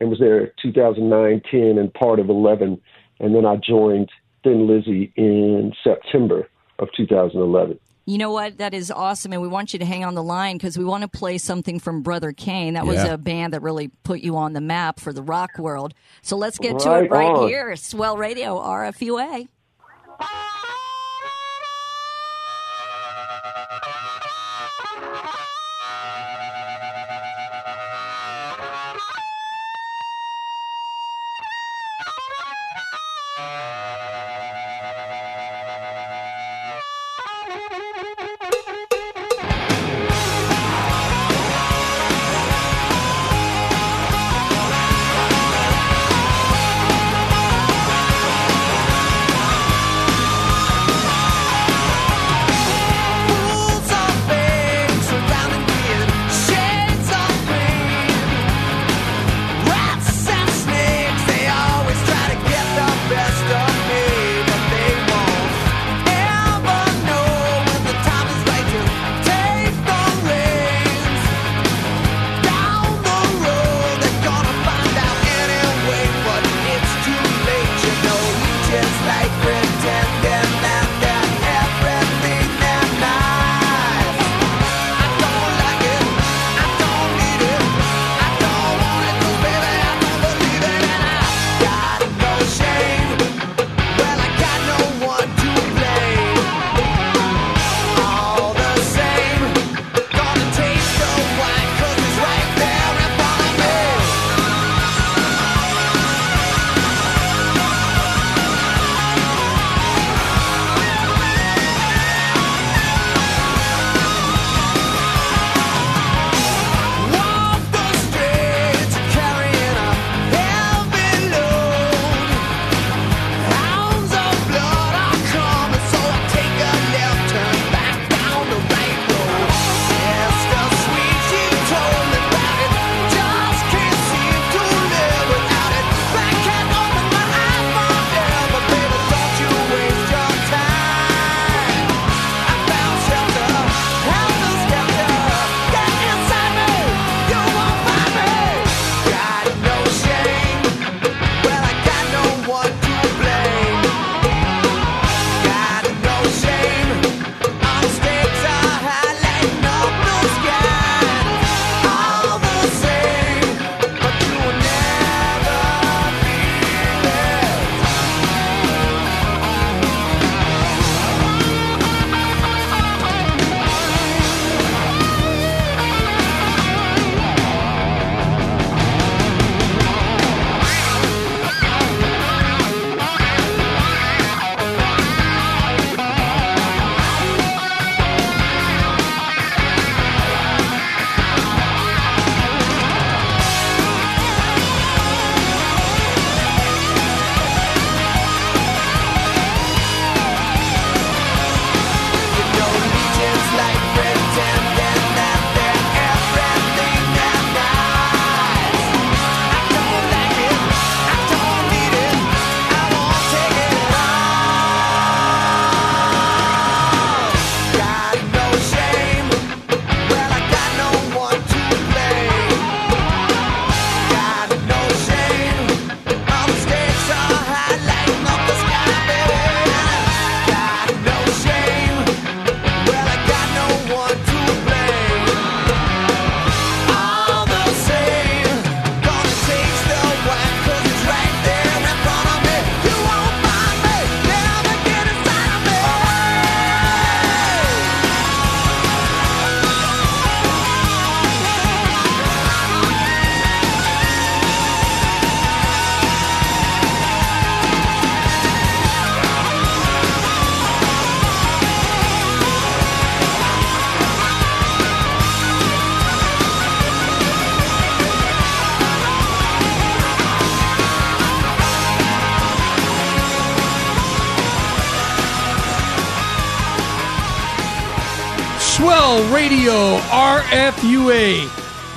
and 0.00 0.10
was 0.10 0.18
there 0.18 0.52
2009, 0.60 1.42
10, 1.50 1.60
and 1.78 1.92
part 1.94 2.18
of 2.18 2.28
11, 2.30 2.80
and 3.20 3.34
then 3.34 3.44
I 3.46 3.56
joined 3.56 4.10
Thin 4.42 4.66
Lizzy 4.66 5.12
in 5.14 5.72
September 5.84 6.48
of 6.78 6.88
2011. 6.96 7.78
You 8.10 8.18
know 8.18 8.32
what? 8.32 8.58
That 8.58 8.74
is 8.74 8.90
awesome, 8.90 9.32
and 9.32 9.40
we 9.40 9.46
want 9.46 9.72
you 9.72 9.78
to 9.78 9.84
hang 9.84 10.04
on 10.04 10.14
the 10.16 10.22
line 10.22 10.56
because 10.56 10.76
we 10.76 10.84
want 10.84 11.02
to 11.02 11.08
play 11.08 11.38
something 11.38 11.78
from 11.78 12.02
Brother 12.02 12.32
Kane. 12.32 12.74
That 12.74 12.84
was 12.84 12.96
Yeah. 12.96 13.12
a 13.12 13.16
band 13.18 13.52
that 13.52 13.62
really 13.62 13.86
put 14.02 14.18
you 14.18 14.36
on 14.36 14.52
the 14.52 14.60
map 14.60 14.98
for 14.98 15.12
the 15.12 15.22
rock 15.22 15.56
world. 15.58 15.94
So 16.20 16.36
let's 16.36 16.58
get 16.58 16.80
to 16.80 17.04
it 17.04 17.08
right 17.08 17.30
on. 17.30 17.46
here. 17.46 17.76
Swell 17.76 18.16
Radio, 18.16 18.58
RFUA. 18.58 19.46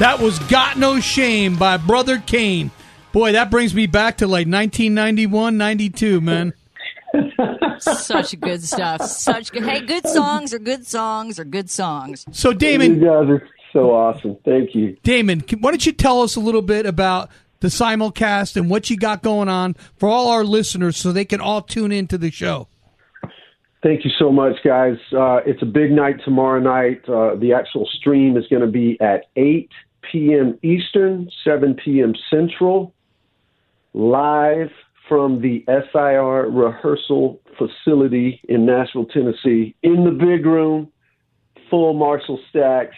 That 0.04 0.20
was 0.20 0.38
Got 0.38 0.78
No 0.78 1.00
Shame 1.00 1.56
by 1.56 1.78
Brother 1.78 2.20
Kane. 2.20 2.72
Boy, 3.14 3.32
that 3.32 3.50
brings 3.50 3.74
me 3.74 3.88
back 3.88 4.18
to 4.18 4.26
like 4.28 4.48
1991, 4.48 5.56
92, 5.56 6.20
man. 6.20 6.54
Such 7.80 8.38
good 8.42 8.62
stuff. 8.62 9.02
Such 9.06 9.54
good. 9.54 9.64
Hey, 9.64 9.80
good 9.80 10.06
songs 10.06 10.54
are 10.54 10.60
good 10.60 10.86
songs 10.86 11.40
are 11.40 11.46
good 11.46 11.70
songs. 11.70 12.26
So, 12.34 12.50
You 12.50 12.56
Damon, 12.58 13.00
guys 13.00 13.30
are 13.30 13.48
so 13.72 13.92
awesome. 13.96 14.36
Thank 14.44 14.76
you. 14.76 14.98
Damon, 15.04 15.40
can- 15.40 15.62
why 15.62 15.72
don't 15.72 15.86
you 15.86 15.94
tell 15.94 16.22
us 16.22 16.36
a 16.36 16.42
little 16.42 16.62
bit 16.62 16.86
about 16.86 17.30
the 17.62 17.70
simulcast 17.70 18.58
and 18.58 18.70
what 18.70 18.90
you 18.90 18.98
got 18.98 19.24
going 19.24 19.48
on 19.48 19.74
for 19.96 20.10
all 20.10 20.28
our 20.32 20.44
listeners 20.44 20.98
so 20.98 21.14
they 21.14 21.24
can 21.24 21.40
all 21.40 21.62
tune 21.62 21.94
into 21.94 22.18
the 22.18 22.30
show? 22.30 22.68
Thank 23.82 24.04
you 24.04 24.12
so 24.20 24.34
much, 24.34 24.58
guys. 24.66 24.98
Uh, 25.14 25.38
it's 25.46 25.62
a 25.62 25.66
big 25.66 25.92
night 25.92 26.18
tomorrow 26.26 26.60
night. 26.60 27.08
Uh, 27.08 27.36
the 27.36 27.54
actual 27.54 27.88
stream 28.00 28.36
is 28.36 28.46
going 28.50 28.64
to 28.64 28.68
be 28.68 29.00
at 29.00 29.28
8 29.38 29.70
p.m. 30.12 30.58
Eastern, 30.62 31.30
7 31.44 31.76
p.m. 31.76 32.14
Central, 32.30 32.94
live 33.94 34.70
from 35.08 35.42
the 35.42 35.64
SIR 35.68 36.50
rehearsal 36.50 37.40
facility 37.58 38.42
in 38.48 38.66
Nashville, 38.66 39.06
Tennessee, 39.06 39.76
in 39.84 40.06
the 40.06 40.12
big 40.12 40.46
room, 40.46 40.92
full 41.70 41.94
Marshall 41.94 42.40
stacks, 42.50 42.96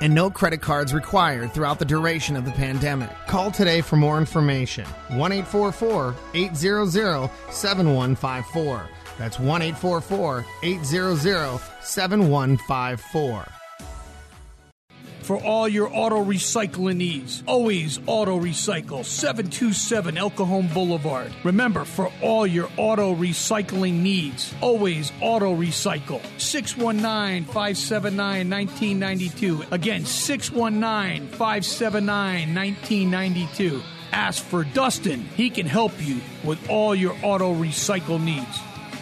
and 0.00 0.14
no 0.14 0.30
credit 0.30 0.60
cards 0.60 0.92
required 0.94 1.52
throughout 1.52 1.78
the 1.78 1.84
duration 1.84 2.36
of 2.36 2.44
the 2.44 2.52
pandemic. 2.52 3.10
Call 3.26 3.50
today 3.50 3.80
for 3.80 3.96
more 3.96 4.18
information. 4.18 4.84
1 5.08 5.32
844 5.32 6.14
800 6.34 7.30
7154. 7.50 8.88
That's 9.18 9.38
1 9.38 9.62
844 9.62 10.44
800 10.62 11.60
7154. 11.80 13.55
For 15.26 15.42
all 15.42 15.68
your 15.68 15.92
auto 15.92 16.22
recycling 16.22 16.98
needs. 16.98 17.42
Always 17.48 17.98
Auto 18.06 18.38
Recycle, 18.38 19.04
727 19.04 20.16
El 20.16 20.30
Cajon 20.30 20.68
Boulevard. 20.68 21.32
Remember, 21.42 21.84
for 21.84 22.12
all 22.22 22.46
your 22.46 22.68
auto 22.76 23.12
recycling 23.12 24.02
needs, 24.02 24.54
always 24.60 25.10
Auto 25.20 25.56
Recycle, 25.56 26.22
619 26.38 27.44
579 27.46 28.48
1992. 28.48 29.64
Again, 29.72 30.04
619 30.04 31.26
579 31.30 32.54
1992. 32.54 33.82
Ask 34.12 34.44
for 34.44 34.62
Dustin. 34.62 35.22
He 35.36 35.50
can 35.50 35.66
help 35.66 35.92
you 36.00 36.20
with 36.44 36.70
all 36.70 36.94
your 36.94 37.16
auto 37.24 37.52
recycle 37.52 38.22
needs. 38.22 38.60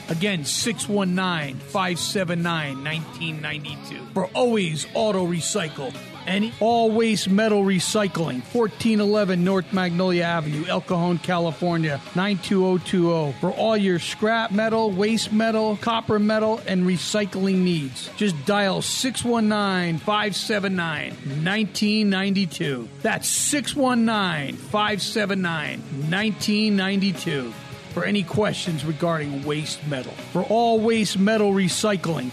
Again, 0.08 0.46
619 0.46 1.58
579 1.58 2.82
1992. 2.82 4.06
For 4.14 4.26
always 4.28 4.86
auto 4.94 5.26
recycle. 5.26 5.94
Any 6.26 6.52
all 6.60 6.90
waste 6.90 7.28
metal 7.28 7.62
recycling, 7.62 8.42
1411 8.52 9.44
North 9.44 9.72
Magnolia 9.72 10.24
Avenue, 10.24 10.64
El 10.66 10.80
Cajon, 10.80 11.18
California, 11.18 12.00
92020. 12.14 13.32
For 13.40 13.50
all 13.50 13.76
your 13.76 13.98
scrap 13.98 14.50
metal, 14.50 14.90
waste 14.90 15.32
metal, 15.32 15.76
copper 15.76 16.18
metal, 16.18 16.60
and 16.66 16.84
recycling 16.84 17.58
needs. 17.58 18.10
Just 18.16 18.34
dial 18.46 18.82
619 18.82 19.98
579 19.98 21.10
1992. 21.10 22.88
That's 23.02 23.28
619 23.28 24.56
579 24.56 25.80
1992 25.80 27.52
for 27.94 28.04
any 28.04 28.24
questions 28.24 28.84
regarding 28.84 29.44
waste 29.44 29.86
metal. 29.86 30.12
For 30.32 30.42
all 30.42 30.80
waste 30.80 31.18
metal 31.18 31.52
recycling, 31.52 32.30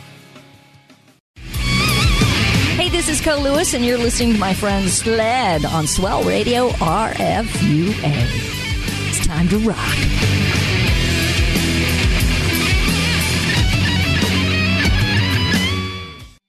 this 2.91 3.07
is 3.07 3.21
Co 3.21 3.37
Lewis, 3.37 3.73
and 3.73 3.85
you're 3.85 3.97
listening 3.97 4.33
to 4.33 4.39
my 4.39 4.53
friend 4.53 4.89
Sled 4.89 5.63
on 5.63 5.87
Swell 5.87 6.23
Radio 6.23 6.69
RFUA. 6.69 7.95
It's 9.09 9.25
time 9.25 9.47
to 9.47 9.57
rock. 9.59 9.97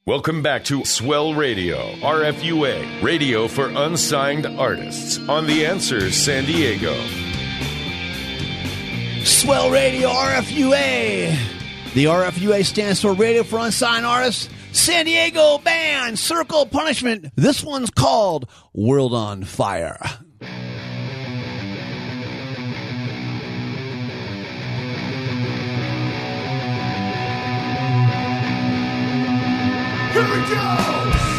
Welcome 0.05 0.43
back 0.43 0.65
to 0.65 0.85
Swell 0.85 1.33
Radio, 1.33 1.93
RFUA, 2.01 3.03
radio 3.03 3.47
for 3.47 3.69
unsigned 3.69 4.47
artists, 4.47 5.21
on 5.29 5.47
The 5.47 5.65
Answer 5.65 6.11
San 6.11 6.45
Diego. 6.45 6.93
Swell 9.25 9.71
Radio 9.71 10.09
RFUA. 10.09 11.39
The 11.95 12.05
RFUA 12.07 12.65
stands 12.65 13.01
for 13.01 13.13
Radio 13.13 13.45
for 13.45 13.61
Unsigned 13.61 14.05
Artists. 14.05 14.49
San 14.73 15.05
Diego 15.05 15.59
band 15.59 16.19
Circle 16.19 16.67
Punishment. 16.67 17.27
This 17.37 17.63
one's 17.63 17.91
called 17.91 18.49
World 18.73 19.13
on 19.15 19.45
Fire. 19.45 19.99
Here 30.13 30.23
we 30.23 30.55
go! 30.55 31.32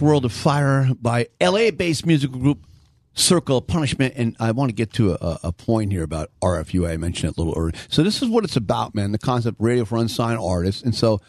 World 0.00 0.24
of 0.24 0.32
Fire 0.32 0.88
by 1.00 1.28
LA 1.40 1.70
based 1.70 2.06
musical 2.06 2.38
group 2.38 2.66
Circle 3.14 3.58
of 3.58 3.66
Punishment. 3.66 4.14
And 4.16 4.36
I 4.38 4.52
want 4.52 4.68
to 4.68 4.74
get 4.74 4.92
to 4.94 5.12
a, 5.12 5.38
a 5.44 5.52
point 5.52 5.92
here 5.92 6.02
about 6.02 6.30
RFUA. 6.42 6.90
I 6.90 6.96
mentioned 6.96 7.32
it 7.32 7.36
a 7.36 7.40
little 7.40 7.58
earlier. 7.58 7.74
So, 7.88 8.02
this 8.02 8.22
is 8.22 8.28
what 8.28 8.44
it's 8.44 8.56
about, 8.56 8.94
man 8.94 9.12
the 9.12 9.18
concept 9.18 9.56
radio 9.58 9.84
for 9.84 9.98
unsigned 9.98 10.38
artists. 10.38 10.82
And 10.82 10.94
so, 10.94 11.20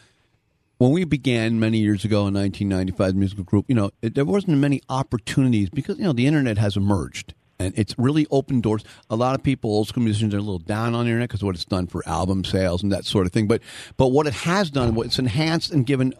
when 0.77 0.91
we 0.91 1.05
began 1.05 1.59
many 1.59 1.79
years 1.79 2.05
ago 2.05 2.27
in 2.27 2.33
1995, 2.33 3.13
the 3.13 3.19
musical 3.19 3.43
group, 3.43 3.65
you 3.67 3.75
know, 3.75 3.91
it, 4.01 4.15
there 4.15 4.25
wasn't 4.25 4.57
many 4.57 4.81
opportunities 4.89 5.69
because, 5.69 5.97
you 5.97 6.03
know, 6.03 6.13
the 6.13 6.27
internet 6.27 6.57
has 6.57 6.77
emerged 6.77 7.33
and 7.59 7.73
it's 7.77 7.95
really 7.97 8.27
opened 8.29 8.63
doors. 8.63 8.83
A 9.09 9.15
lot 9.15 9.35
of 9.35 9.43
people, 9.43 9.71
old 9.71 9.87
school 9.87 10.03
musicians, 10.03 10.33
are 10.33 10.37
a 10.37 10.41
little 10.41 10.59
down 10.59 10.93
on 10.93 11.05
the 11.05 11.11
internet 11.11 11.29
because 11.29 11.43
what 11.43 11.55
it's 11.55 11.65
done 11.65 11.87
for 11.87 12.07
album 12.07 12.43
sales 12.43 12.83
and 12.83 12.91
that 12.91 13.05
sort 13.05 13.25
of 13.25 13.31
thing. 13.33 13.47
But, 13.47 13.61
but 13.97 14.09
what 14.09 14.27
it 14.27 14.33
has 14.33 14.69
done, 14.69 14.93
what 14.93 15.07
it's 15.07 15.19
enhanced 15.19 15.71
and 15.71 15.85
given 15.85 16.13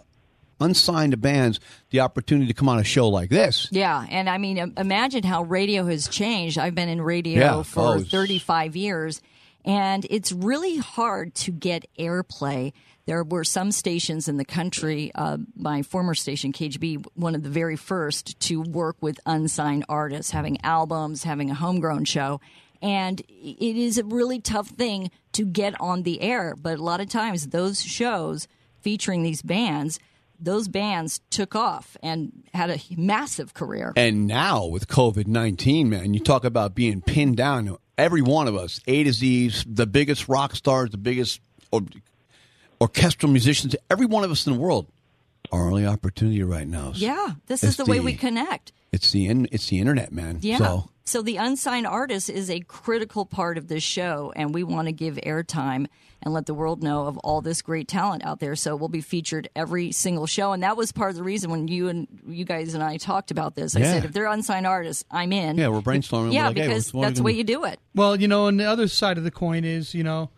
unsigned 0.60 1.20
bands 1.22 1.60
the 1.90 2.00
opportunity 2.00 2.48
to 2.48 2.54
come 2.54 2.70
on 2.70 2.80
a 2.80 2.84
show 2.84 3.08
like 3.10 3.30
this. 3.30 3.68
Yeah, 3.72 4.06
and 4.10 4.30
I 4.30 4.38
mean, 4.38 4.74
imagine 4.78 5.24
how 5.24 5.44
radio 5.44 5.86
has 5.86 6.08
changed. 6.08 6.58
I've 6.58 6.76
been 6.76 6.90
in 6.90 7.02
radio 7.02 7.58
Yeah. 7.58 7.64
for 7.64 7.96
Oh, 7.98 8.00
35 8.04 8.76
years, 8.76 9.22
and 9.66 10.06
it's 10.10 10.32
really 10.32 10.78
hard 10.78 11.36
to 11.36 11.52
get 11.52 11.86
airplay. 12.00 12.74
There 13.06 13.24
were 13.24 13.46
some 13.46 13.72
stations 13.72 14.28
in 14.28 14.36
the 14.36 14.44
country, 14.44 15.12
uh, 15.16 15.38
my 15.56 15.82
former 15.82 16.14
station, 16.14 16.52
KGB, 16.52 17.06
one 17.16 17.36
of 17.36 17.44
the 17.44 17.50
very 17.50 17.78
first 17.78 18.38
to 18.42 18.62
work 18.62 18.98
with 19.00 19.18
unsigned 19.26 19.86
artists, 19.88 20.32
having 20.32 20.58
albums, 20.64 21.24
having 21.24 21.50
a 21.50 21.54
homegrown 21.54 22.04
show. 22.04 22.42
And 22.82 23.22
it 23.30 23.78
is 23.78 23.98
a 23.98 24.04
really 24.04 24.40
tough 24.42 24.68
thing 24.68 25.10
to 25.32 25.46
get 25.46 25.80
on 25.80 26.04
the 26.04 26.22
air. 26.22 26.54
But 26.62 26.80
a 26.80 26.84
lot 26.84 27.00
of 27.00 27.08
times, 27.10 27.48
those 27.48 27.82
shows 27.82 28.48
featuring 28.82 29.24
these 29.24 29.42
bands, 29.42 30.00
those 30.40 30.68
bands 30.68 31.22
took 31.30 31.56
off 31.56 31.98
and 32.02 32.44
had 32.54 32.70
a 32.70 32.80
massive 32.96 33.54
career. 33.54 33.94
And 33.96 34.28
now 34.28 34.66
with 34.66 34.88
COVID 34.88 35.28
19, 35.28 35.90
man, 35.90 36.14
you 36.14 36.20
talk 36.20 36.44
about 36.44 36.76
being 36.76 37.02
pinned 37.02 37.38
down. 37.38 37.78
Every 37.98 38.22
one 38.22 38.48
of 38.48 38.56
us, 38.56 38.80
A 38.88 39.04
to 39.04 39.12
Z's, 39.12 39.66
the 39.68 39.88
biggest 39.88 40.28
rock 40.30 40.56
stars, 40.56 40.92
the 40.92 40.98
biggest 40.98 41.42
or, 41.72 41.82
orchestral 42.80 43.32
musicians, 43.32 43.76
every 43.90 44.06
one 44.06 44.24
of 44.24 44.32
us 44.32 44.46
in 44.46 44.54
the 44.54 44.60
world, 44.60 44.88
our 45.52 45.68
only 45.68 45.86
opportunity 45.86 46.42
right 46.44 46.68
now. 46.68 46.92
is- 46.92 47.02
Yeah, 47.02 47.34
this 47.48 47.64
It's 47.64 47.72
is 47.72 47.78
the, 47.78 47.86
way 47.86 48.00
we 48.00 48.14
connect. 48.14 48.72
It's 48.92 49.12
the 49.12 49.26
in, 49.28 49.48
it's 49.52 49.68
the 49.68 49.80
internet, 49.80 50.12
man. 50.12 50.40
Yeah. 50.42 50.58
So 50.58 50.90
So 51.04 51.22
the 51.22 51.38
unsigned 51.38 51.88
artist 51.88 52.30
is 52.30 52.50
a 52.50 52.60
critical 52.62 53.26
part 53.26 53.58
of 53.58 53.68
this 53.70 53.84
show, 53.84 54.34
and 54.36 54.54
we 54.54 54.64
want 54.64 54.88
to 54.88 54.92
give 54.92 55.16
airtime 55.16 55.88
and 56.22 56.34
let 56.34 56.48
the 56.48 56.54
world 56.54 56.82
know 56.84 57.06
of 57.06 57.18
all 57.20 57.42
this 57.42 57.62
great 57.62 57.88
talent 57.88 58.26
out 58.26 58.40
there. 58.40 58.56
So 58.56 58.76
we'll 58.76 58.90
be 58.90 59.02
featured 59.02 59.48
every 59.56 59.92
single 59.92 60.26
show, 60.26 60.52
and 60.52 60.64
that 60.64 60.76
was 60.76 60.92
part 60.92 61.12
of 61.12 61.16
the 61.16 61.24
reason 61.24 61.50
when 61.52 61.68
you 61.70 61.88
and 61.90 62.08
you 62.28 62.44
guys 62.44 62.74
and 62.74 62.84
I 62.84 62.98
talked 62.98 63.30
about 63.32 63.56
this. 63.56 63.76
I 63.76 63.80
Yeah. 63.82 63.94
said 63.94 64.06
if 64.06 64.12
they're 64.14 64.26
unsigned 64.26 64.66
artists, 64.68 65.06
I'm 65.12 65.32
in. 65.32 65.58
Yeah, 65.58 65.68
we're 65.70 65.82
brainstorming. 65.82 66.28
We're 66.30 66.32
Yeah, 66.34 66.48
like, 66.48 66.56
because 66.56 66.94
what 66.94 67.02
are 67.02 67.04
we 67.04 67.08
that's 67.08 67.20
the 67.20 67.24
way 67.24 67.32
you 67.34 67.44
do 67.46 67.64
it. 67.66 67.80
Well, 67.96 68.20
you 68.20 68.28
know, 68.28 68.48
and 68.48 68.60
the 68.60 68.66
other 68.66 68.88
side 68.90 69.18
of 69.18 69.24
the 69.24 69.32
coin 69.32 69.64
is, 69.64 69.94
you 69.94 70.04
know, 70.04 70.30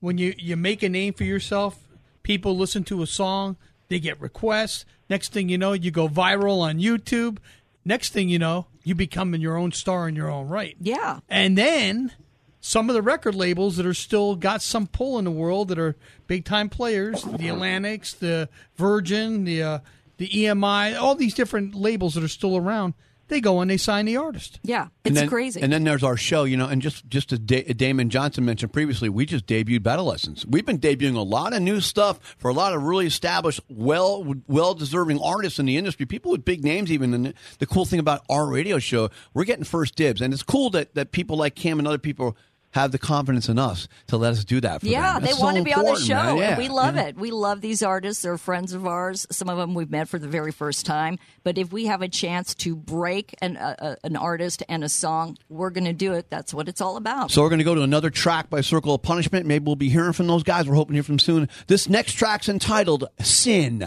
when 0.00 0.18
you 0.18 0.34
you 0.38 0.56
make 0.56 0.82
a 0.84 0.88
name 0.88 1.14
for 1.14 1.24
yourself, 1.24 1.78
people 2.22 2.56
listen 2.56 2.84
to 2.84 3.02
a 3.02 3.06
song, 3.06 3.56
they 3.92 4.00
get 4.00 4.20
requests. 4.20 4.84
Next 5.10 5.32
thing 5.32 5.48
you 5.48 5.58
know, 5.58 5.74
you 5.74 5.90
go 5.90 6.08
viral 6.08 6.60
on 6.60 6.78
YouTube. 6.78 7.36
Next 7.84 8.12
thing 8.12 8.28
you 8.28 8.38
know, 8.38 8.66
you 8.82 8.94
become 8.94 9.34
in 9.34 9.40
your 9.40 9.56
own 9.56 9.72
star 9.72 10.08
in 10.08 10.16
your 10.16 10.30
own 10.30 10.48
right. 10.48 10.76
Yeah. 10.80 11.20
And 11.28 11.58
then 11.58 12.12
some 12.60 12.88
of 12.88 12.94
the 12.94 13.02
record 13.02 13.34
labels 13.34 13.76
that 13.76 13.84
are 13.84 13.92
still 13.92 14.34
got 14.34 14.62
some 14.62 14.86
pull 14.86 15.18
in 15.18 15.26
the 15.26 15.30
world 15.30 15.68
that 15.68 15.78
are 15.78 15.96
big 16.26 16.44
time 16.44 16.68
players, 16.68 17.22
the 17.22 17.48
Atlantics, 17.48 18.14
the 18.14 18.48
Virgin, 18.76 19.44
the 19.44 19.62
uh, 19.62 19.78
the 20.16 20.28
EMI, 20.28 20.98
all 20.98 21.14
these 21.14 21.34
different 21.34 21.74
labels 21.74 22.14
that 22.14 22.22
are 22.22 22.28
still 22.28 22.56
around, 22.56 22.94
they 23.28 23.40
go 23.40 23.60
and 23.60 23.70
they 23.70 23.76
sign 23.76 24.04
the 24.04 24.16
artist. 24.16 24.60
Yeah, 24.62 24.82
And 24.82 25.12
it's 25.12 25.20
then- 25.20 25.28
crazy. 25.28 25.60
And 25.62 25.72
then 25.72 25.84
there's 25.84 26.02
our 26.02 26.16
show, 26.16 26.44
you 26.44 26.56
know, 26.56 26.66
and 26.66 26.82
just 26.82 27.08
just 27.08 27.32
as 27.32 27.38
da- 27.38 27.64
Damon 27.72 28.10
Johnson 28.10 28.44
mentioned 28.44 28.72
previously, 28.72 29.08
we 29.08 29.24
just 29.26 29.46
debuted 29.46 29.82
Battle 29.82 30.04
Lessons. 30.06 30.44
We've 30.46 30.66
been 30.66 30.78
debuting 30.78 31.16
a 31.16 31.20
lot 31.20 31.52
of 31.54 31.62
new 31.62 31.80
stuff 31.80 32.18
for 32.38 32.50
a 32.50 32.54
lot 32.54 32.74
of 32.74 32.82
really 32.82 33.06
established, 33.06 33.60
well 33.68 34.34
well 34.46 34.74
deserving 34.74 35.20
artists 35.20 35.58
in 35.58 35.66
the 35.66 35.76
industry, 35.76 36.04
people 36.06 36.30
with 36.32 36.44
big 36.44 36.62
names 36.64 36.90
even. 36.92 37.14
And 37.14 37.34
the 37.58 37.66
cool 37.66 37.84
thing 37.84 38.00
about 38.00 38.22
our 38.28 38.46
radio 38.46 38.78
show, 38.78 39.08
we're 39.34 39.44
getting 39.44 39.64
first 39.64 39.94
dibs, 39.96 40.20
and 40.20 40.32
it's 40.34 40.42
cool 40.42 40.70
that 40.70 40.94
that 40.94 41.12
people 41.12 41.36
like 41.36 41.54
Cam 41.54 41.78
and 41.78 41.88
other 41.88 41.98
people 41.98 42.36
have 42.72 42.92
the 42.92 42.98
confidence 42.98 43.48
in 43.48 43.58
us 43.58 43.88
to 44.08 44.16
let 44.16 44.32
us 44.32 44.44
do 44.44 44.60
that. 44.60 44.80
For 44.80 44.86
yeah, 44.86 45.18
they 45.18 45.32
so 45.32 45.40
want 45.42 45.56
to 45.58 45.62
be 45.62 45.72
on 45.72 45.84
the 45.84 45.96
show. 45.96 46.38
Yeah. 46.38 46.58
we 46.58 46.68
love 46.68 46.96
Yeah. 46.96 47.08
it. 47.08 47.16
We 47.16 47.30
love 47.30 47.60
these 47.60 47.82
artists. 47.82 48.22
They're 48.22 48.36
friends 48.38 48.72
of 48.72 48.86
ours. 48.86 49.26
Some 49.30 49.48
of 49.48 49.58
them 49.58 49.74
we've 49.74 49.90
met 49.90 50.08
for 50.08 50.18
the 50.18 50.28
very 50.28 50.52
first 50.52 50.84
time. 50.84 51.18
But 51.44 51.58
if 51.58 51.72
we 51.72 51.86
have 51.86 52.02
a 52.02 52.08
chance 52.08 52.54
to 52.56 52.74
break 52.74 53.34
an, 53.40 53.56
uh, 53.56 53.96
an 54.04 54.16
artist 54.16 54.62
and 54.68 54.82
a 54.84 54.88
song, 54.88 55.36
we're 55.48 55.70
going 55.70 55.84
to 55.84 55.92
do 55.92 56.12
it. 56.14 56.30
That's 56.30 56.52
what 56.54 56.68
it's 56.68 56.80
all 56.80 56.96
about. 56.96 57.30
So 57.30 57.42
we're 57.42 57.48
going 57.50 57.58
to 57.58 57.64
go 57.64 57.74
to 57.74 57.82
another 57.82 58.10
track 58.10 58.50
by 58.50 58.60
Circle 58.62 58.94
of 58.94 59.02
Punishment. 59.02 59.46
Maybe 59.46 59.64
we'll 59.64 59.76
be 59.76 59.88
hearing 59.90 60.12
from 60.12 60.26
those 60.26 60.42
guys. 60.42 60.66
We're 60.66 60.74
hoping 60.74 60.94
to 60.94 60.96
hear 60.96 61.02
from 61.02 61.12
them 61.16 61.18
soon. 61.20 61.48
This 61.66 61.88
next 61.88 62.14
track's 62.14 62.48
entitled 62.48 63.04
Sin. 63.20 63.86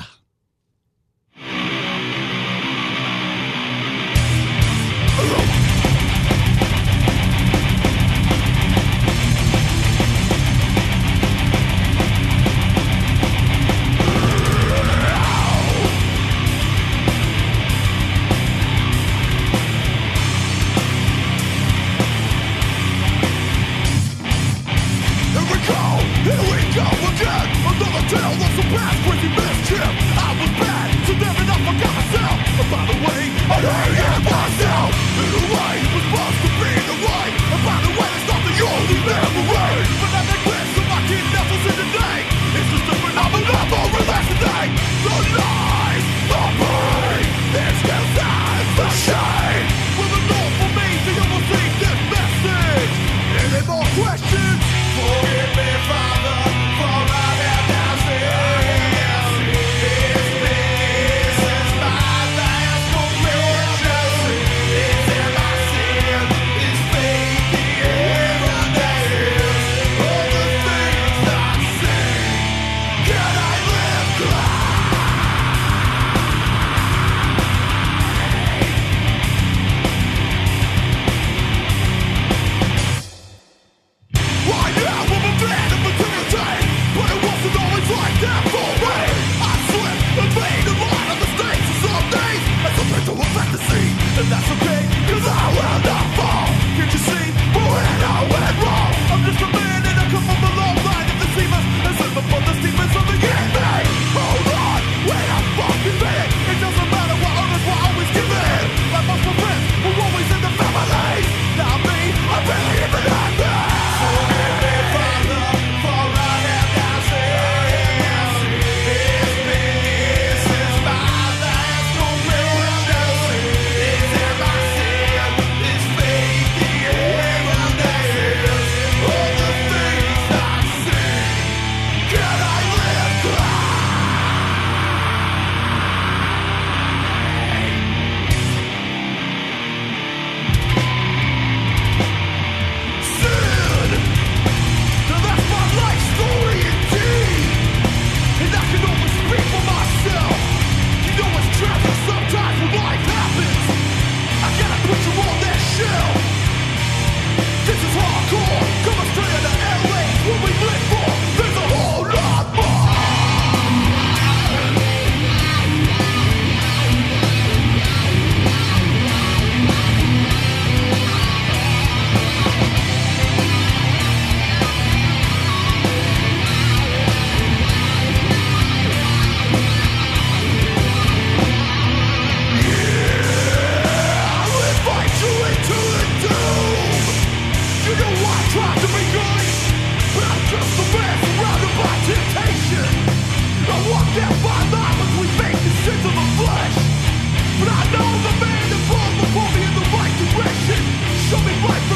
something 201.38 201.61
right 201.63 201.94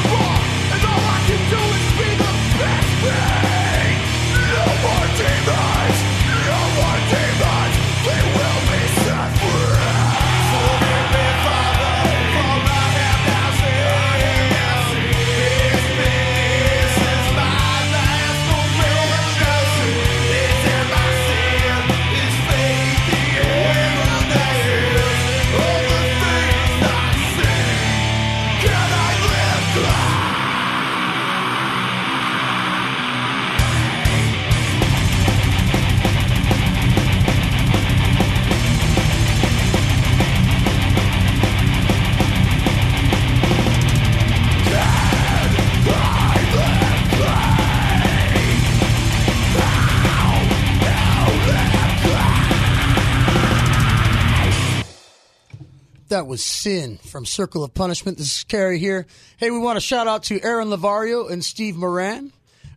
That 56.20 56.26
was 56.26 56.44
Sin 56.44 56.98
from 56.98 57.24
Circle 57.24 57.64
of 57.64 57.72
Punishment. 57.72 58.18
This 58.18 58.36
is 58.36 58.44
Carrie 58.44 58.78
here. 58.78 59.06
Hey, 59.38 59.50
we 59.50 59.58
want 59.58 59.78
to 59.78 59.80
shout 59.80 60.06
out 60.06 60.24
to 60.24 60.38
Aaron 60.42 60.68
Lavario 60.68 61.30
and 61.30 61.42
Steve 61.42 61.76
Moran 61.76 62.30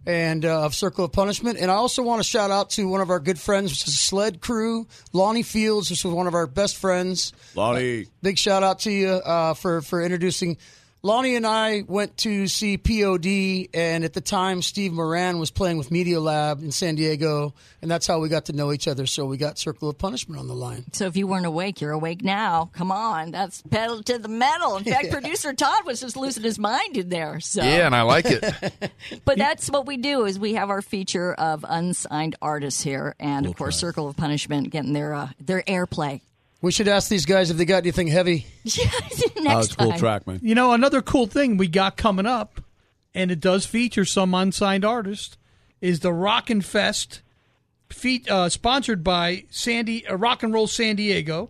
and 0.06 0.46
uh, 0.46 0.64
of 0.64 0.74
Circle 0.74 1.04
of 1.04 1.12
Punishment. 1.12 1.60
And 1.60 1.70
I 1.70 1.74
also 1.74 2.04
want 2.04 2.22
to 2.22 2.24
shout 2.24 2.52
out 2.52 2.70
to 2.70 2.88
one 2.88 3.02
of 3.02 3.10
our 3.10 3.20
good 3.20 3.38
friends, 3.38 3.72
which 3.72 3.86
is 3.86 4.00
Sled 4.00 4.40
Crew, 4.40 4.88
Lonnie 5.12 5.44
Fields, 5.44 5.90
which 5.90 6.06
was 6.06 6.14
one 6.14 6.26
of 6.26 6.34
our 6.36 6.48
best 6.48 6.78
friends. 6.78 7.34
Lonnie. 7.54 8.08
Big 8.22 8.38
shout 8.38 8.64
out 8.64 8.80
to 8.80 8.92
you 8.92 9.10
uh, 9.10 9.56
for 9.56 9.82
for 9.82 10.02
introducing. 10.02 10.56
Lonnie 11.06 11.36
and 11.36 11.46
I 11.46 11.84
went 11.86 12.16
to 12.20 12.48
see 12.48 12.78
POD, 12.78 13.68
and 13.74 14.06
at 14.06 14.14
the 14.14 14.22
time, 14.22 14.62
Steve 14.62 14.94
Moran 14.94 15.38
was 15.38 15.52
playing 15.52 15.78
with 15.78 15.92
Media 15.92 16.18
Lab 16.22 16.64
in 16.64 16.72
San 16.72 16.96
Diego, 16.96 17.54
and 17.82 17.92
that's 17.92 18.08
how 18.08 18.20
we 18.20 18.30
got 18.30 18.46
to 18.46 18.54
know 18.54 18.72
each 18.72 18.88
other. 18.88 19.06
So 19.06 19.26
we 19.26 19.36
got 19.36 19.60
Circle 19.60 19.90
of 19.90 19.98
Punishment 19.98 20.40
on 20.40 20.48
the 20.48 20.54
line. 20.54 20.86
So 20.94 21.06
if 21.08 21.18
you 21.18 21.28
weren't 21.28 21.46
awake, 21.46 21.82
you're 21.82 21.92
awake 21.92 22.24
now. 22.24 22.70
Come 22.72 22.90
on, 22.90 23.32
that's 23.32 23.62
pedal 23.64 24.02
to 24.04 24.18
the 24.18 24.30
metal. 24.30 24.78
In 24.78 24.86
fact, 24.86 25.10
producer 25.12 25.52
Todd 25.52 25.86
was 25.86 26.00
just 26.00 26.16
losing 26.16 26.44
his 26.44 26.58
mind 26.58 26.96
in 26.96 27.10
there. 27.10 27.42
So 27.42 27.62
Yeah, 27.62 27.86
and 27.86 27.94
I 27.94 28.04
like 28.04 28.26
it. 28.26 28.72
But 29.26 29.38
that's 29.38 29.70
what 29.70 29.86
we 29.86 29.98
do 29.98 30.24
is 30.24 30.40
we 30.40 30.54
have 30.54 30.70
our 30.70 30.82
feature 30.82 31.34
of 31.34 31.66
unsigned 31.68 32.38
artists 32.42 32.82
here, 32.82 33.14
and 33.20 33.46
of 33.46 33.58
course, 33.58 33.78
Circle 33.78 34.08
of 34.08 34.16
Punishment 34.16 34.70
getting 34.70 34.94
their 34.94 35.14
uh, 35.14 35.30
their 35.42 35.64
airplay. 35.64 36.22
We 36.64 36.72
should 36.72 36.88
ask 36.88 37.10
these 37.10 37.26
guys 37.26 37.52
if 37.52 37.58
they 37.58 37.66
got 37.66 37.84
anything 37.84 38.08
heavy. 38.08 38.48
Yeah, 38.64 38.90
next 39.42 39.76
time. 39.76 40.22
man. 40.26 40.40
You 40.42 40.56
know, 40.56 40.72
another 40.72 41.02
cool 41.02 41.28
thing 41.28 41.58
we 41.58 41.68
got 41.68 41.98
coming 41.98 42.26
up, 42.26 42.62
and 43.14 43.30
it 43.30 43.42
does 43.42 43.66
feature 43.66 44.06
some 44.06 44.34
unsigned 44.34 44.86
artists, 44.86 45.38
is 45.82 46.00
the 46.00 46.14
Rockin' 46.14 46.62
Fest, 46.62 47.22
feat, 47.90 48.32
uh, 48.32 48.48
sponsored 48.48 49.04
by 49.04 49.44
Sandy 49.50 50.08
uh, 50.08 50.16
Rock 50.16 50.44
and 50.44 50.54
Roll 50.54 50.68
San 50.68 50.96
Diego. 50.96 51.50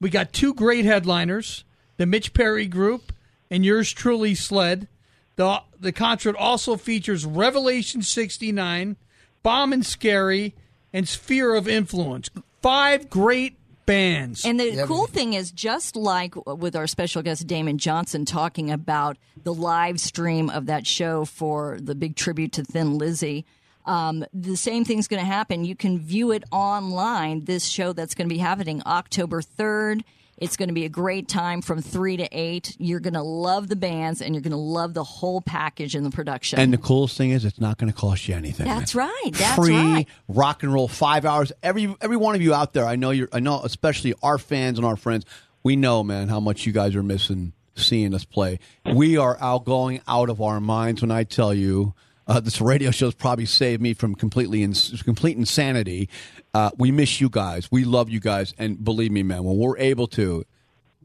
We 0.00 0.08
got 0.08 0.32
two 0.32 0.54
great 0.54 0.84
headliners, 0.84 1.64
the 1.96 2.06
Mitch 2.06 2.32
Perry 2.32 2.68
Group 2.68 3.12
and 3.52 3.66
yours 3.66 3.92
truly, 3.92 4.34
Sled. 4.34 4.88
The 5.36 5.60
the 5.78 5.92
concert 5.92 6.34
also 6.36 6.76
features 6.76 7.26
Revelation 7.26 8.00
'69, 8.00 8.96
Bomb 9.42 9.72
and 9.74 9.84
Scary, 9.84 10.54
and 10.92 11.06
Sphere 11.06 11.54
of 11.54 11.68
Influence. 11.68 12.30
Five 12.62 13.10
great 13.10 13.56
bands. 13.86 14.44
And 14.44 14.58
the 14.58 14.84
cool 14.86 15.06
thing 15.06 15.34
is, 15.34 15.50
just 15.50 15.96
like 15.96 16.34
with 16.46 16.76
our 16.76 16.86
special 16.86 17.22
guest 17.22 17.46
Damon 17.46 17.78
Johnson 17.78 18.24
talking 18.24 18.70
about 18.70 19.16
the 19.42 19.54
live 19.54 20.00
stream 20.00 20.50
of 20.50 20.66
that 20.66 20.86
show 20.86 21.24
for 21.24 21.78
the 21.80 21.94
big 21.94 22.16
tribute 22.16 22.52
to 22.52 22.64
Thin 22.64 22.98
Lizzy, 22.98 23.44
um, 23.84 24.24
the 24.32 24.56
same 24.56 24.84
thing's 24.84 25.08
going 25.08 25.20
to 25.20 25.26
happen. 25.26 25.64
You 25.64 25.74
can 25.74 25.98
view 25.98 26.30
it 26.30 26.44
online. 26.52 27.44
This 27.44 27.66
show 27.66 27.92
that's 27.92 28.14
going 28.14 28.28
to 28.28 28.34
be 28.34 28.38
happening 28.40 28.82
October 28.86 29.42
third. 29.42 30.04
It's 30.42 30.56
going 30.56 30.70
to 30.70 30.74
be 30.74 30.84
a 30.84 30.88
great 30.88 31.28
time 31.28 31.62
from 31.62 31.80
three 31.80 32.16
to 32.16 32.28
eight. 32.32 32.74
You're 32.80 32.98
going 32.98 33.14
to 33.14 33.22
love 33.22 33.68
the 33.68 33.76
bands, 33.76 34.20
and 34.20 34.34
you're 34.34 34.42
going 34.42 34.50
to 34.50 34.56
love 34.56 34.92
the 34.92 35.04
whole 35.04 35.40
package 35.40 35.94
in 35.94 36.02
the 36.02 36.10
production. 36.10 36.58
And 36.58 36.72
the 36.72 36.78
coolest 36.78 37.16
thing 37.16 37.30
is, 37.30 37.44
it's 37.44 37.60
not 37.60 37.78
going 37.78 37.92
to 37.92 37.96
cost 37.96 38.26
you 38.26 38.34
anything. 38.34 38.66
that's 38.66 38.96
right. 38.96 39.30
That's 39.32 39.54
Free 39.54 39.76
right. 39.76 40.08
rock 40.26 40.64
and 40.64 40.74
roll, 40.74 40.88
five 40.88 41.24
hours. 41.24 41.52
Every 41.62 41.94
every 42.00 42.16
one 42.16 42.34
of 42.34 42.42
you 42.42 42.52
out 42.54 42.72
there, 42.72 42.84
I 42.84 42.96
know 42.96 43.10
you're. 43.10 43.28
I 43.32 43.38
know, 43.38 43.60
especially 43.62 44.14
our 44.20 44.36
fans 44.36 44.78
and 44.78 44.84
our 44.86 44.96
friends. 44.96 45.24
We 45.62 45.76
know, 45.76 46.02
man, 46.02 46.26
how 46.26 46.40
much 46.40 46.66
you 46.66 46.72
guys 46.72 46.96
are 46.96 47.04
missing 47.04 47.52
seeing 47.76 48.12
us 48.12 48.24
play. 48.24 48.58
We 48.84 49.16
are 49.16 49.38
out 49.40 49.64
going 49.64 50.00
out 50.08 50.28
of 50.28 50.40
our 50.42 50.60
minds 50.60 51.02
when 51.02 51.12
I 51.12 51.22
tell 51.24 51.54
you. 51.54 51.94
Uh, 52.26 52.40
this 52.40 52.60
radio 52.60 52.90
show's 52.90 53.14
probably 53.14 53.46
saved 53.46 53.82
me 53.82 53.94
from 53.94 54.14
completely 54.14 54.62
ins- 54.62 55.02
complete 55.02 55.36
insanity. 55.36 56.08
Uh, 56.54 56.70
we 56.78 56.90
miss 56.92 57.20
you 57.20 57.28
guys. 57.28 57.68
We 57.72 57.84
love 57.84 58.08
you 58.10 58.20
guys, 58.20 58.54
and 58.58 58.82
believe 58.82 59.10
me, 59.10 59.22
man, 59.22 59.42
when 59.44 59.56
we're 59.58 59.78
able 59.78 60.06
to, 60.08 60.44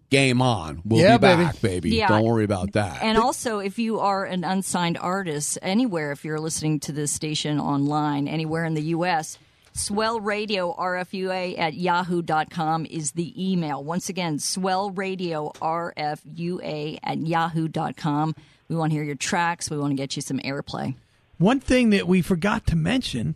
game 0.10 0.42
on. 0.42 0.82
We'll 0.86 1.02
Yeah, 1.02 1.18
be 1.18 1.22
baby. 1.28 1.44
back, 1.44 1.62
baby. 1.62 1.90
Yeah. 1.96 2.08
Don't 2.08 2.24
worry 2.24 2.44
about 2.46 2.74
that. 2.74 3.02
And 3.04 3.18
also, 3.18 3.60
if 3.60 3.78
you 3.80 4.00
are 4.00 4.24
an 4.26 4.44
unsigned 4.46 4.98
artist 4.98 5.58
anywhere, 5.62 6.12
if 6.14 6.24
you're 6.24 6.40
listening 6.40 6.80
to 6.82 6.92
this 6.94 7.12
station 7.12 7.60
online, 7.60 8.28
anywhere 8.28 8.64
in 8.66 8.74
the 8.74 8.84
U.S., 8.84 9.38
Swell 9.74 10.20
Radio 10.22 10.74
RFUA 10.76 11.60
at 11.60 11.74
yahoo.com 11.76 12.86
is 12.86 13.12
the 13.12 13.34
email. 13.52 13.84
Once 13.84 14.08
again, 14.10 14.40
Swell 14.40 14.90
Radio 14.92 15.52
RFUA 15.62 17.00
at 17.04 17.20
yahoo.com. 17.20 18.36
We 18.70 18.76
want 18.76 18.92
to 18.92 18.96
hear 18.96 19.04
your 19.04 19.16
tracks. 19.16 19.70
We 19.70 19.78
want 19.78 19.92
to 19.92 19.96
get 19.96 20.16
you 20.16 20.22
some 20.22 20.40
airplay. 20.40 20.96
One 21.38 21.60
thing 21.60 21.92
that 21.92 22.08
we 22.08 22.22
forgot 22.22 22.66
to 22.68 22.76
mention 22.76 23.36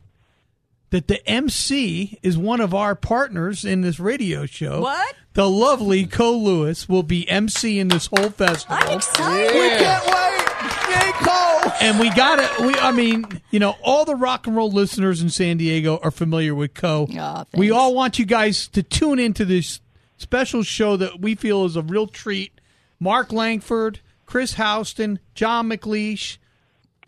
that 0.89 1.07
the 1.07 1.25
MC 1.29 2.19
is 2.21 2.37
one 2.37 2.59
of 2.59 2.73
our 2.73 2.95
partners 2.95 3.63
in 3.63 3.81
this 3.81 3.99
radio 3.99 4.45
show. 4.45 4.81
What? 4.81 5.15
The 5.33 5.49
lovely 5.49 6.05
Co 6.05 6.33
Lewis 6.37 6.89
will 6.89 7.03
be 7.03 7.27
MC 7.29 7.79
in 7.79 7.87
this 7.87 8.07
whole 8.07 8.29
festival. 8.29 8.77
I'm 8.79 8.97
excited. 8.97 9.53
we 9.53 9.69
can't 9.69 10.05
wait. 10.05 10.47
Yay, 10.89 11.11
Cole. 11.13 11.71
And 11.81 11.99
we 11.99 12.09
got 12.13 12.39
it. 12.39 12.65
We, 12.65 12.75
I 12.75 12.91
mean, 12.91 13.41
you 13.51 13.59
know, 13.59 13.75
all 13.81 14.03
the 14.03 14.15
rock 14.15 14.45
and 14.47 14.55
roll 14.55 14.69
listeners 14.69 15.21
in 15.21 15.29
San 15.29 15.57
Diego 15.57 15.97
are 16.03 16.11
familiar 16.11 16.53
with 16.53 16.73
Co. 16.73 17.07
Oh, 17.09 17.17
Aw, 17.17 17.45
we 17.55 17.71
all 17.71 17.95
want 17.95 18.19
you 18.19 18.25
guys 18.25 18.67
to 18.69 18.83
tune 18.83 19.19
into 19.19 19.45
this 19.45 19.79
special 20.17 20.63
show 20.63 20.97
that 20.97 21.21
we 21.21 21.35
feel 21.35 21.63
is 21.65 21.77
a 21.77 21.81
real 21.81 22.07
treat. 22.07 22.59
Mark 22.99 23.31
Langford, 23.31 24.01
Chris 24.25 24.55
Houston, 24.55 25.19
John 25.33 25.69
McLeish. 25.69 26.37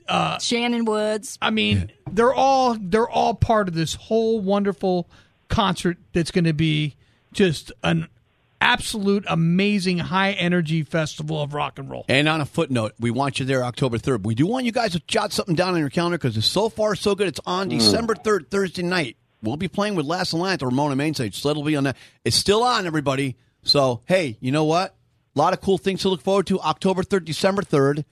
Uh, 0.08 0.40
Shannon 0.40 0.86
Woods. 0.86 1.38
I 1.42 1.50
mean, 1.50 1.92
they're 2.12 2.34
all 2.34 2.78
they're 2.80 3.10
all 3.10 3.34
part 3.34 3.68
of 3.68 3.74
this 3.74 3.96
whole 3.96 4.40
wonderful 4.40 5.08
concert 5.48 5.98
that's 6.14 6.32
going 6.32 6.46
to 6.46 6.54
be 6.54 6.96
just 7.32 7.72
an 7.84 8.08
absolute 8.64 9.26
amazing 9.28 9.98
high 10.00 10.32
energy 10.32 10.84
festival 10.84 11.42
of 11.42 11.54
rock 11.54 11.78
and 11.78 11.92
roll. 11.92 12.06
And 12.08 12.30
on 12.30 12.40
a 12.40 12.46
footnote, 12.46 12.94
we 13.00 13.12
want 13.12 13.40
you 13.40 13.46
there 13.46 13.64
October 13.64 13.98
3rd. 13.98 14.24
We 14.24 14.36
do 14.36 14.48
want 14.48 14.66
you 14.66 14.72
guys 14.72 14.94
to 14.94 15.02
jot 15.02 15.34
something 15.34 15.54
down 15.54 15.74
on 15.74 15.80
your 15.80 15.90
calendar 15.90 16.18
because 16.18 16.38
it's 16.38 16.48
so 16.48 16.70
far 16.70 16.96
so 16.96 17.14
good. 17.14 17.28
It's 17.28 17.42
on 17.46 17.68
mm. 17.68 17.78
December 17.78 18.16
3rd, 18.16 18.48
Thursday 18.50 18.84
night. 18.84 19.18
We'll 19.42 19.58
be 19.58 19.68
playing 19.68 19.96
with 19.96 20.06
Last 20.06 20.32
Alliance 20.32 20.64
at 20.64 20.66
Ramona 20.66 20.96
Main 20.96 21.14
Stage. 21.14 21.42
Sled 21.42 21.58
will 21.58 21.64
be 21.64 21.76
on 21.76 21.84
that. 21.84 21.98
It's 22.24 22.38
still 22.38 22.64
on, 22.64 22.88
everybody. 22.88 23.36
So, 23.64 24.02
hey, 24.06 24.38
you 24.40 24.54
know 24.54 24.64
what? 24.64 24.96
A 25.36 25.40
lot 25.40 25.52
of 25.52 25.60
cool 25.60 25.78
things 25.78 26.02
to 26.04 26.10
look 26.10 26.22
forward 26.22 26.48
to. 26.48 26.62
October 26.62 27.04
3rd, 27.04 27.26
December 27.26 27.62
3rd. 27.62 28.06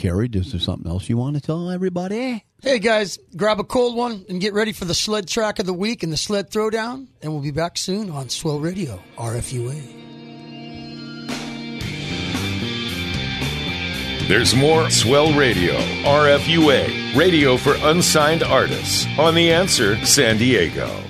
Carrie, 0.00 0.30
is 0.32 0.52
there 0.52 0.58
something 0.58 0.90
else 0.90 1.10
you 1.10 1.18
want 1.18 1.36
to 1.36 1.42
tell 1.42 1.70
everybody? 1.70 2.42
Hey 2.62 2.78
guys, 2.78 3.18
grab 3.36 3.60
a 3.60 3.64
cold 3.64 3.94
one 3.94 4.24
and 4.30 4.40
get 4.40 4.54
ready 4.54 4.72
for 4.72 4.86
the 4.86 4.94
sled 4.94 5.28
track 5.28 5.58
of 5.58 5.66
the 5.66 5.74
week 5.74 6.02
and 6.02 6.10
the 6.10 6.16
sled 6.16 6.50
throwdown. 6.50 7.06
And 7.20 7.34
we'll 7.34 7.42
be 7.42 7.50
back 7.50 7.76
soon 7.76 8.08
on 8.08 8.30
Swell 8.30 8.60
Radio, 8.60 8.98
RFUA. 9.18 9.76
There's 14.26 14.54
more 14.54 14.88
Swell 14.88 15.34
Radio, 15.34 15.74
RFUA, 15.74 17.14
radio 17.14 17.58
for 17.58 17.74
unsigned 17.82 18.42
artists, 18.42 19.06
on 19.18 19.34
The 19.34 19.52
Answer 19.52 20.02
San 20.06 20.38
Diego. 20.38 21.09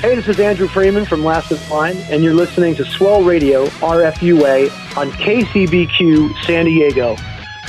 Hey, 0.00 0.14
this 0.14 0.28
is 0.28 0.38
Andrew 0.38 0.68
Freeman 0.68 1.04
from 1.04 1.24
Last 1.24 1.50
in 1.50 1.58
Line, 1.68 1.96
and 2.08 2.22
you're 2.22 2.32
listening 2.32 2.76
to 2.76 2.84
Swell 2.84 3.24
Radio 3.24 3.66
RFUA 3.66 4.96
on 4.96 5.10
KCBQ 5.10 6.44
San 6.44 6.66
Diego. 6.66 7.16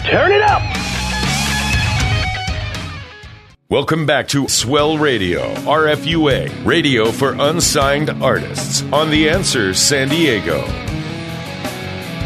Turn 0.05 0.31
it 0.31 0.43
up! 0.43 0.61
Welcome 3.67 4.05
back 4.05 4.27
to 4.27 4.47
Swell 4.47 4.99
Radio, 4.99 5.51
RFUA, 5.55 6.67
radio 6.67 7.11
for 7.11 7.33
unsigned 7.33 8.11
artists 8.21 8.83
on 8.93 9.09
The 9.09 9.27
Answer 9.27 9.73
San 9.73 10.09
Diego. 10.09 10.61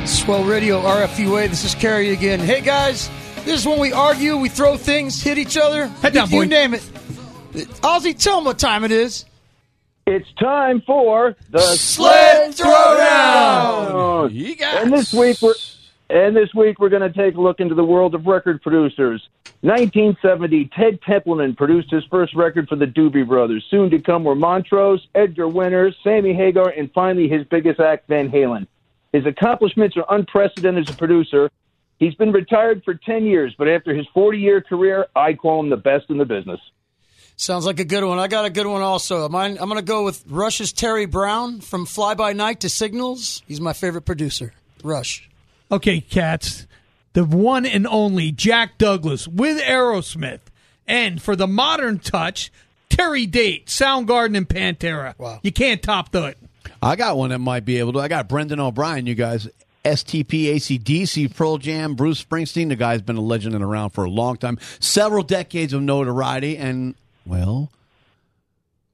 Swell 0.05 0.43
Radio 0.43 0.81
RFUA. 0.81 1.47
This 1.47 1.63
is 1.63 1.75
Carrie 1.75 2.09
again. 2.09 2.41
Hey 2.41 2.59
guys, 2.59 3.09
this 3.45 3.61
is 3.61 3.65
when 3.65 3.79
we 3.79 3.93
argue, 3.93 4.35
we 4.35 4.49
throw 4.49 4.75
things, 4.75 5.23
hit 5.23 5.37
each 5.37 5.55
other. 5.55 5.87
Head 5.87 6.11
down, 6.13 6.29
you, 6.29 6.41
you 6.41 6.43
boy. 6.43 6.49
name 6.49 6.73
it. 6.73 6.81
Ozzy, 7.81 8.17
tell 8.21 8.35
them 8.35 8.43
what 8.43 8.59
time 8.59 8.83
it 8.83 8.91
is. 8.91 9.23
It's 10.05 10.29
time 10.33 10.81
for 10.81 11.37
the 11.49 11.61
Sled 11.61 12.51
Throwdown. 12.51 14.29
Throwdown. 14.29 14.81
And 14.81 14.91
this 14.91 15.13
week 15.13 15.41
we're 15.41 15.53
and 16.09 16.35
this 16.35 16.53
week 16.53 16.77
we're 16.79 16.89
going 16.89 17.09
to 17.09 17.17
take 17.17 17.35
a 17.35 17.41
look 17.41 17.61
into 17.61 17.73
the 17.73 17.85
world 17.85 18.13
of 18.13 18.27
record 18.27 18.61
producers. 18.61 19.25
1970, 19.61 20.69
Ted 20.75 21.01
Templeman 21.03 21.55
produced 21.55 21.89
his 21.89 22.03
first 22.11 22.35
record 22.35 22.67
for 22.67 22.75
the 22.75 22.85
Doobie 22.85 23.25
Brothers. 23.25 23.65
Soon 23.71 23.89
to 23.91 23.99
come 23.99 24.25
were 24.25 24.35
Montrose, 24.35 25.07
Edgar 25.15 25.47
Winter, 25.47 25.93
Sammy 26.03 26.33
Hagar, 26.33 26.67
and 26.67 26.91
finally 26.91 27.29
his 27.29 27.45
biggest 27.45 27.79
act, 27.79 28.09
Van 28.09 28.29
Halen. 28.29 28.67
His 29.13 29.25
accomplishments 29.25 29.95
are 29.95 30.05
unprecedented 30.09 30.89
as 30.89 30.93
a 30.93 30.97
producer. 30.97 31.49
He's 31.97 32.15
been 32.15 32.33
retired 32.33 32.83
for 32.83 32.93
10 32.93 33.23
years, 33.23 33.55
but 33.57 33.69
after 33.69 33.95
his 33.95 34.05
40 34.13 34.37
year 34.37 34.59
career, 34.59 35.07
I 35.15 35.33
call 35.33 35.61
him 35.61 35.69
the 35.69 35.77
best 35.77 36.09
in 36.09 36.17
the 36.17 36.25
business. 36.25 36.59
Sounds 37.35 37.65
like 37.65 37.79
a 37.79 37.85
good 37.85 38.03
one. 38.03 38.19
I 38.19 38.27
got 38.27 38.45
a 38.45 38.49
good 38.49 38.67
one 38.67 38.81
also. 38.81 39.27
Mine, 39.27 39.57
I'm 39.59 39.67
going 39.67 39.75
to 39.75 39.81
go 39.81 40.03
with 40.03 40.23
Rush's 40.27 40.71
Terry 40.71 41.05
Brown 41.05 41.61
from 41.61 41.85
Fly 41.85 42.13
By 42.13 42.33
Night 42.33 42.61
to 42.61 42.69
Signals. 42.69 43.41
He's 43.47 43.59
my 43.59 43.73
favorite 43.73 44.03
producer. 44.03 44.53
Rush. 44.83 45.29
Okay, 45.71 46.01
cats. 46.01 46.67
The 47.13 47.25
one 47.25 47.65
and 47.65 47.87
only 47.87 48.31
Jack 48.31 48.77
Douglas 48.77 49.27
with 49.27 49.61
Aerosmith. 49.61 50.41
And 50.87 51.21
for 51.21 51.35
the 51.35 51.47
modern 51.47 51.99
touch, 51.99 52.51
Terry 52.89 53.25
Date, 53.25 53.67
Soundgarden, 53.67 54.37
and 54.37 54.47
Pantera. 54.47 55.17
Wow. 55.17 55.39
You 55.41 55.51
can't 55.51 55.81
top 55.81 56.11
that. 56.11 56.37
I 56.81 56.95
got 56.95 57.17
one 57.17 57.29
that 57.31 57.39
might 57.39 57.65
be 57.65 57.79
able 57.79 57.93
to. 57.93 57.99
I 57.99 58.07
got 58.07 58.27
Brendan 58.27 58.59
O'Brien, 58.59 59.05
you 59.05 59.15
guys. 59.15 59.47
STP, 59.85 60.45
ACDC, 60.55 61.35
Pearl 61.35 61.57
Jam, 61.57 61.95
Bruce 61.95 62.23
Springsteen. 62.23 62.69
The 62.69 62.75
guy's 62.75 63.01
been 63.01 63.17
a 63.17 63.21
legend 63.21 63.53
and 63.53 63.63
around 63.63 63.89
for 63.89 64.05
a 64.05 64.09
long 64.09 64.37
time. 64.37 64.57
Several 64.79 65.23
decades 65.23 65.73
of 65.73 65.81
notoriety. 65.81 66.57
And, 66.57 66.95
well, 67.25 67.71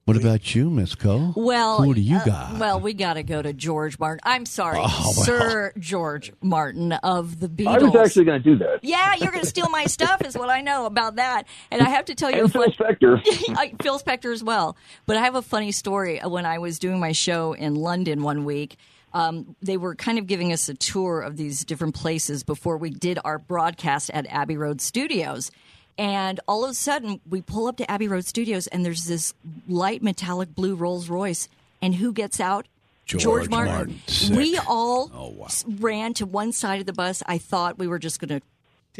what 0.06 0.16
about 0.16 0.54
you, 0.56 0.70
Miss 0.70 0.96
Co? 0.96 1.32
Well, 1.36 1.82
Who 1.82 1.94
do 1.94 2.00
you 2.00 2.16
uh, 2.16 2.24
got? 2.24 2.58
well, 2.58 2.80
we 2.80 2.94
got 2.94 3.14
to 3.14 3.22
go 3.22 3.40
to 3.42 3.52
George 3.52 3.96
Martin. 3.98 4.18
I'm 4.24 4.44
sorry, 4.44 4.78
Oh, 4.80 5.12
well. 5.16 5.24
Sir 5.24 5.72
George 5.78 6.32
Martin 6.42 6.90
of 6.92 7.38
the 7.38 7.48
Beatles. 7.48 7.66
I 7.68 7.78
was 7.84 7.94
actually 8.08 8.24
going 8.24 8.42
to 8.42 8.50
do 8.50 8.58
that. 8.58 8.80
Yeah, 8.82 9.14
you're 9.14 9.30
going 9.30 9.44
to 9.44 9.48
steal 9.48 9.68
my 9.68 9.84
stuff, 9.84 10.20
is 10.24 10.36
what 10.36 10.48
I 10.50 10.62
know 10.62 10.86
about 10.86 11.16
that. 11.16 11.44
And 11.70 11.80
I 11.80 11.88
have 11.90 12.06
to 12.06 12.14
tell 12.16 12.30
you, 12.30 12.38
And 12.40 12.46
a 12.46 12.48
fun- 12.48 12.72
Phil 12.72 12.86
Spector. 12.86 13.22
Phil 13.82 13.98
Spector 14.00 14.32
as 14.32 14.42
well. 14.42 14.76
But 15.06 15.16
I 15.16 15.20
have 15.22 15.36
a 15.36 15.42
funny 15.42 15.70
story. 15.70 16.18
When 16.24 16.44
I 16.44 16.58
was 16.58 16.80
doing 16.80 16.98
my 16.98 17.12
show 17.12 17.52
in 17.52 17.76
London 17.76 18.22
one 18.24 18.44
week, 18.44 18.76
um, 19.12 19.54
they 19.62 19.76
were 19.76 19.94
kind 19.94 20.18
of 20.18 20.26
giving 20.26 20.52
us 20.52 20.68
a 20.68 20.74
tour 20.74 21.20
of 21.20 21.36
these 21.36 21.64
different 21.64 21.94
places 21.94 22.42
before 22.42 22.78
we 22.78 22.90
did 22.90 23.18
our 23.24 23.38
broadcast 23.38 24.10
at 24.10 24.26
Abbey 24.28 24.56
Road 24.56 24.80
Studios. 24.80 25.52
And 25.98 26.40
all 26.48 26.64
of 26.64 26.70
a 26.70 26.74
sudden, 26.74 27.20
we 27.28 27.42
pull 27.42 27.66
up 27.66 27.76
to 27.78 27.90
Abbey 27.90 28.08
Road 28.08 28.24
Studios, 28.24 28.66
and 28.68 28.84
there's 28.84 29.04
this 29.06 29.34
light 29.68 30.02
metallic 30.02 30.54
blue 30.54 30.74
Rolls 30.74 31.08
Royce. 31.08 31.48
And 31.82 31.94
who 31.94 32.12
gets 32.12 32.40
out? 32.40 32.66
George 33.06 33.48
Martin. 33.48 34.00
Sick. 34.06 34.36
We 34.36 34.58
all 34.68 35.10
Oh, 35.12 35.28
wow. 35.30 35.48
ran 35.78 36.14
to 36.14 36.26
one 36.26 36.52
side 36.52 36.80
of 36.80 36.86
the 36.86 36.92
bus. 36.92 37.22
I 37.26 37.38
thought 37.38 37.78
we 37.78 37.88
were 37.88 37.98
just 37.98 38.20
going 38.20 38.40
to 38.40 38.46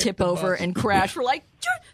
tip, 0.03 0.17
the 0.17 0.27
over 0.27 0.53
bus. 0.53 0.61
and 0.61 0.75
crash. 0.83 1.15
We're 1.15 1.23
like, 1.23 1.45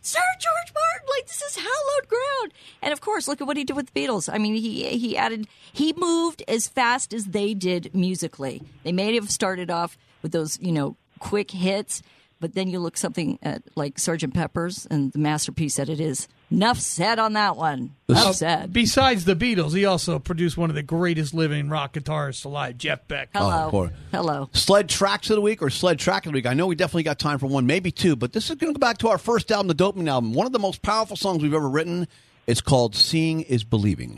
Sir 0.01 0.21
George 0.41 0.73
Martin, 0.75 1.09
like 1.17 1.27
this 1.27 1.43
is 1.43 1.57
hallowed 1.57 2.09
ground. 2.09 2.53
And 2.81 2.93
of 2.93 3.01
course, 3.01 3.29
look 3.29 3.41
at 3.41 3.47
what 3.47 3.57
he 3.57 3.65
did 3.65 3.77
with 3.77 3.93
the 3.93 4.01
Beatles. 4.01 4.33
I 4.33 4.39
mean, 4.39 4.55
he 4.55 4.85
he 4.97 5.17
added, 5.17 5.47
he 5.73 5.93
moved 5.97 6.43
as 6.49 6.69
fast 6.69 7.13
as 7.13 7.27
they 7.27 7.53
did 7.55 7.95
musically. 7.95 8.63
They 8.85 8.93
may 8.93 9.15
have 9.17 9.31
started 9.31 9.71
off 9.71 9.99
with 10.23 10.33
those, 10.33 10.59
you 10.61 10.73
know, 10.73 10.97
quick 11.19 11.51
hits, 11.51 12.03
but 12.41 12.55
then 12.55 12.69
you 12.69 12.79
look 12.79 12.97
something 12.97 13.39
at 13.43 13.63
like 13.75 13.99
Sergeant 13.99 14.35
Pepper's 14.35 14.87
and 14.87 15.13
the 15.13 15.19
masterpiece 15.19 15.77
that 15.77 15.89
it 15.89 16.01
is. 16.01 16.29
Enough 16.51 16.79
said 16.79 17.19
on 17.19 17.33
that 17.33 17.57
one. 17.57 17.95
Enough 18.09 18.37
said. 18.37 18.73
Besides 18.73 19.25
the 19.25 19.35
Beatles, 19.35 19.75
he 19.75 19.85
also 19.85 20.19
produced 20.19 20.57
one 20.57 20.71
of 20.71 20.77
the 20.77 20.83
greatest 20.83 21.35
living 21.35 21.69
rock 21.69 21.95
guitarists 21.95 22.45
alive, 22.45 22.79
Jeff 22.79 23.09
Beck. 23.09 23.31
Hello. 23.35 23.71
Oh, 23.73 23.91
Hello. 24.13 24.49
Sled 24.53 24.89
tracks 24.89 25.29
of 25.31 25.37
the 25.37 25.43
week 25.43 25.61
or 25.61 25.71
sled 25.71 25.99
track 25.99 26.27
of 26.27 26.33
the 26.33 26.37
week. 26.37 26.47
I 26.47 26.55
know 26.55 26.67
we 26.67 26.77
definitely 26.77 27.03
got 27.03 27.19
time 27.19 27.39
for 27.39 27.47
one, 27.47 27.67
maybe 27.67 27.91
two, 27.91 28.15
but 28.15 28.33
this 28.33 28.49
is 28.49 28.57
going 28.57 28.73
to 28.73 28.79
go 28.79 28.85
back 28.85 28.99
to 28.99 29.09
our 29.09 29.19
first 29.19 29.51
album, 29.51 29.67
the 29.69 29.75
Dopamine 29.75 30.09
album. 30.09 30.33
One 30.35 30.47
of 30.47 30.53
the 30.53 30.59
most 30.61 30.83
powerful 30.83 31.17
songs 31.17 31.43
we've 31.43 31.55
ever 31.55 31.69
written. 31.69 32.07
It's 32.47 32.61
called 32.61 32.95
"Seeing 32.95 33.41
Is 33.41 33.65
Believing." 33.65 34.15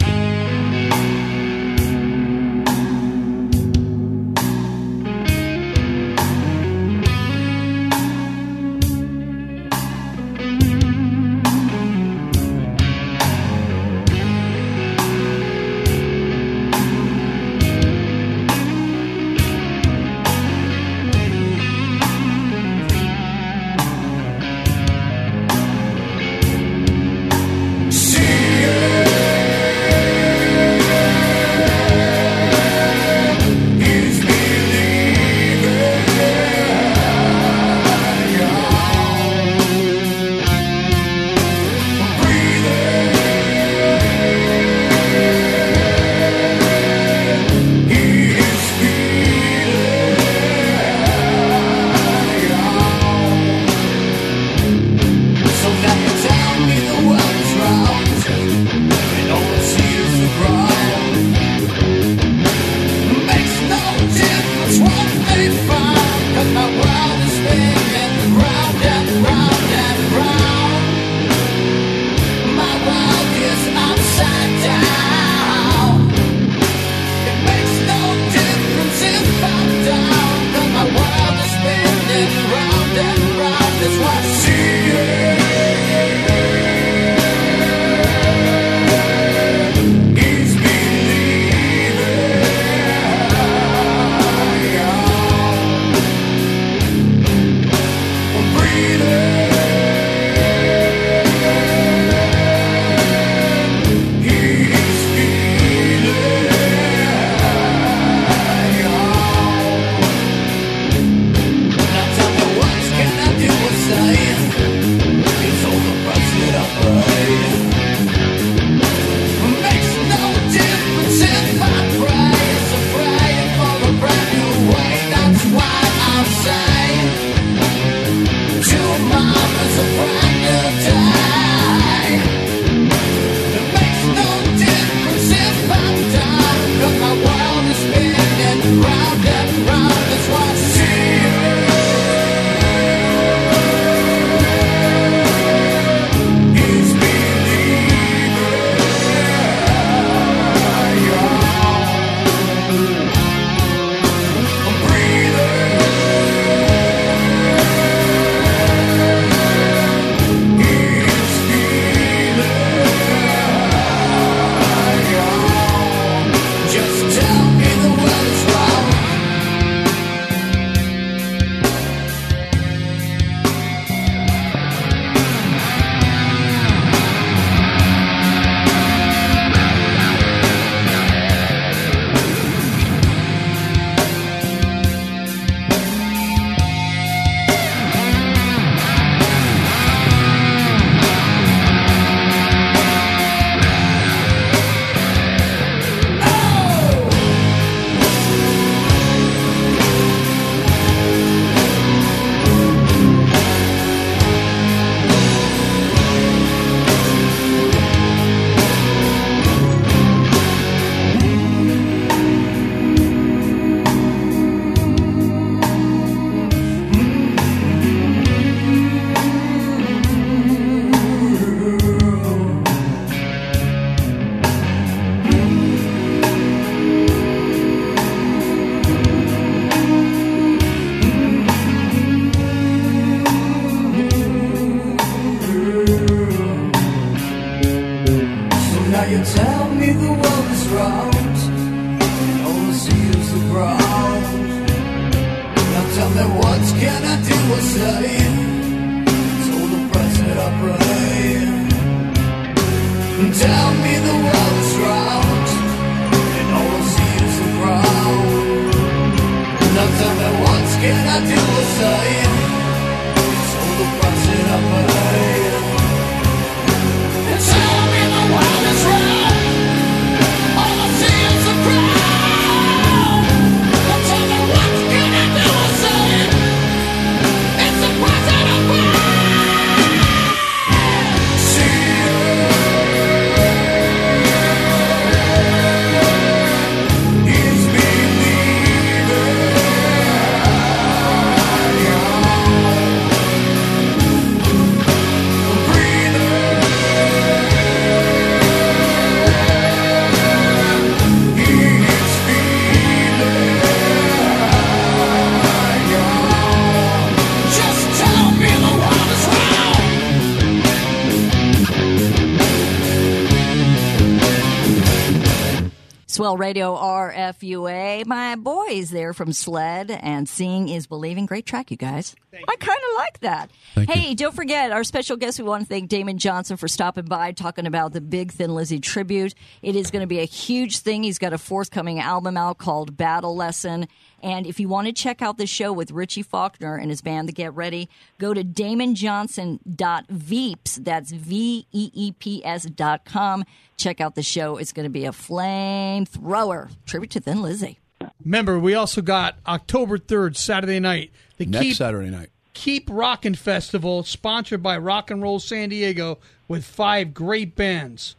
Radio 316.49 316.75
RFUA. 316.77 318.07
My 318.07 318.35
boys 318.35 318.89
there 318.89 319.13
from 319.13 319.35
Sled 319.35 319.91
and 319.91 320.27
Seeing 320.27 320.71
is 320.71 320.87
Believing. 320.87 321.27
Great 321.27 321.45
track, 321.45 321.71
you 321.71 321.77
guys. 321.77 322.17
I 322.33 322.57
kind 322.57 322.79
of 322.91 322.97
like 322.97 323.21
that. 323.21 323.51
hey, 323.87 324.15
don't 324.15 324.35
forget 324.35 324.73
our 324.73 324.83
special 324.83 325.19
guest. 325.19 325.39
We 325.39 325.45
want 325.45 325.65
to 325.65 325.69
thank 325.69 325.91
Damon 325.91 326.17
Johnson 326.17 326.57
for 326.57 326.67
stopping 326.67 327.05
by, 327.05 327.33
talking 327.33 327.67
about 327.67 327.93
the 327.93 328.01
Big 328.01 328.33
Thin 328.33 328.55
Lizzy 328.55 328.81
tribute. 328.81 329.35
It 329.61 329.77
is 329.77 329.91
going 329.91 330.01
to 330.01 330.07
be 330.07 330.21
a 330.21 330.25
huge 330.25 330.79
thing. 330.79 331.03
He's 331.03 331.19
got 331.19 331.35
a 331.35 331.39
forthcoming 331.39 332.01
album 332.01 332.39
out 332.39 332.57
called 332.57 332.97
Battle 332.97 333.37
Lesson. 333.37 333.87
And 334.23 334.47
if 334.47 334.59
you 334.59 334.69
want 334.69 334.87
to 334.87 334.93
check 334.93 335.23
out 335.23 335.39
the 335.39 335.47
show 335.47 335.73
with 335.73 335.91
Richie 335.91 336.23
Faulkner 336.23 336.77
and 336.77 336.91
his 336.91 337.01
band, 337.01 337.29
The 337.29 337.33
Get 337.33 337.55
Ready, 337.55 337.89
go 338.19 338.35
to 338.35 338.43
damonjohnson.veeps. 338.43 340.85
That's 340.85 341.13
V 341.13 341.67
E 341.73 341.91
E 341.95 342.13
P 342.13 342.45
S 342.45 342.65
dot 342.65 343.05
com. 343.05 343.45
Check 343.77 344.01
out 344.01 344.15
the 344.15 344.23
show. 344.23 344.57
It's 344.57 344.73
going 344.73 344.85
to 344.85 344.91
be 344.91 345.05
a 345.05 345.13
flamethrower. 345.13 346.71
Tribute 346.87 347.11
to 347.13 347.21
Thin 347.21 347.43
Lizzy. 347.43 347.79
Remember, 348.25 348.59
we 348.59 348.75
also 348.75 349.03
got 349.03 349.37
October 349.47 349.99
3rd, 349.99 350.37
Saturday 350.37 350.81
night, 350.81 351.11
the 351.37 351.47
Next 351.47 351.65
Keep, 351.65 351.77
Saturday 351.77 352.11
night. 352.11 352.31
Keep 352.55 352.89
Rockin' 352.91 353.35
Festival, 353.35 354.03
sponsored 354.03 354.63
by 354.63 354.79
Rock 354.79 355.11
and 355.11 355.23
Roll 355.23 355.39
San 355.39 355.69
Diego, 355.69 356.19
with 356.49 356.65
five 356.65 357.15
great 357.15 357.55
bands 357.55 358.17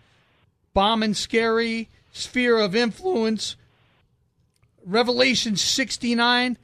Bomb 0.74 1.04
and 1.04 1.16
Scary, 1.16 1.90
Sphere 2.14 2.58
of 2.58 2.76
Influence, 2.76 3.56
Revelation 4.90 5.56
69, 5.56 6.58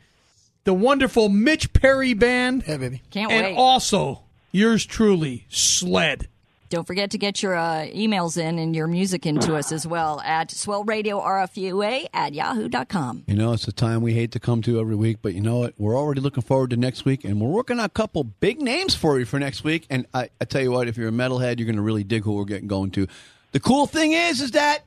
the 0.63 0.73
wonderful 0.73 1.29
Mitch 1.29 1.71
Perry 1.73 2.13
Band, 2.13 2.63
Yeah, 2.67 2.77
baby. 2.77 3.01
Can't 3.11 3.31
and 3.31 3.43
wait. 3.43 3.49
And 3.51 3.57
also 3.57 4.23
yours 4.51 4.85
truly, 4.85 5.45
Sled. 5.49 6.27
Don't 6.69 6.87
forget 6.87 7.11
to 7.11 7.19
get 7.19 7.43
your 7.43 7.55
uh, 7.55 7.85
emails 7.93 8.37
in 8.37 8.57
and 8.57 8.75
your 8.75 8.87
music 8.87 9.27
into 9.27 9.55
us 9.55 9.71
as 9.71 9.85
well 9.85 10.19
at 10.21 10.49
swellradiorfua 10.49 12.07
at 12.11 12.33
yahoo.com. 12.33 13.23
You 13.27 13.35
know, 13.35 13.53
it's 13.53 13.67
a 13.67 13.71
time 13.71 14.01
we 14.01 14.13
hate 14.13 14.31
to 14.31 14.39
come 14.39 14.63
to 14.63 14.79
every 14.79 14.95
week, 14.95 15.19
but 15.21 15.35
you 15.35 15.41
know 15.41 15.59
what? 15.59 15.75
We're 15.77 15.95
already 15.95 16.21
looking 16.21 16.41
forward 16.41 16.71
to 16.71 16.77
next 16.77 17.05
week, 17.05 17.23
and 17.23 17.39
we're 17.39 17.49
working 17.49 17.79
on 17.79 17.85
a 17.85 17.89
couple 17.89 18.23
big 18.23 18.59
names 18.61 18.95
for 18.95 19.19
you 19.19 19.25
for 19.25 19.37
next 19.37 19.63
week. 19.63 19.85
And 19.91 20.07
I, 20.13 20.29
I 20.41 20.45
tell 20.45 20.63
you 20.63 20.71
what, 20.71 20.87
if 20.87 20.97
you're 20.97 21.09
a 21.09 21.11
metalhead, 21.11 21.59
you're 21.59 21.67
going 21.67 21.75
to 21.75 21.83
really 21.83 22.03
dig 22.03 22.23
who 22.23 22.33
we're 22.33 22.45
getting 22.45 22.67
going 22.67 22.89
to. 22.91 23.07
The 23.51 23.59
cool 23.59 23.85
thing 23.85 24.13
is, 24.13 24.41
is 24.41 24.51
that 24.51 24.83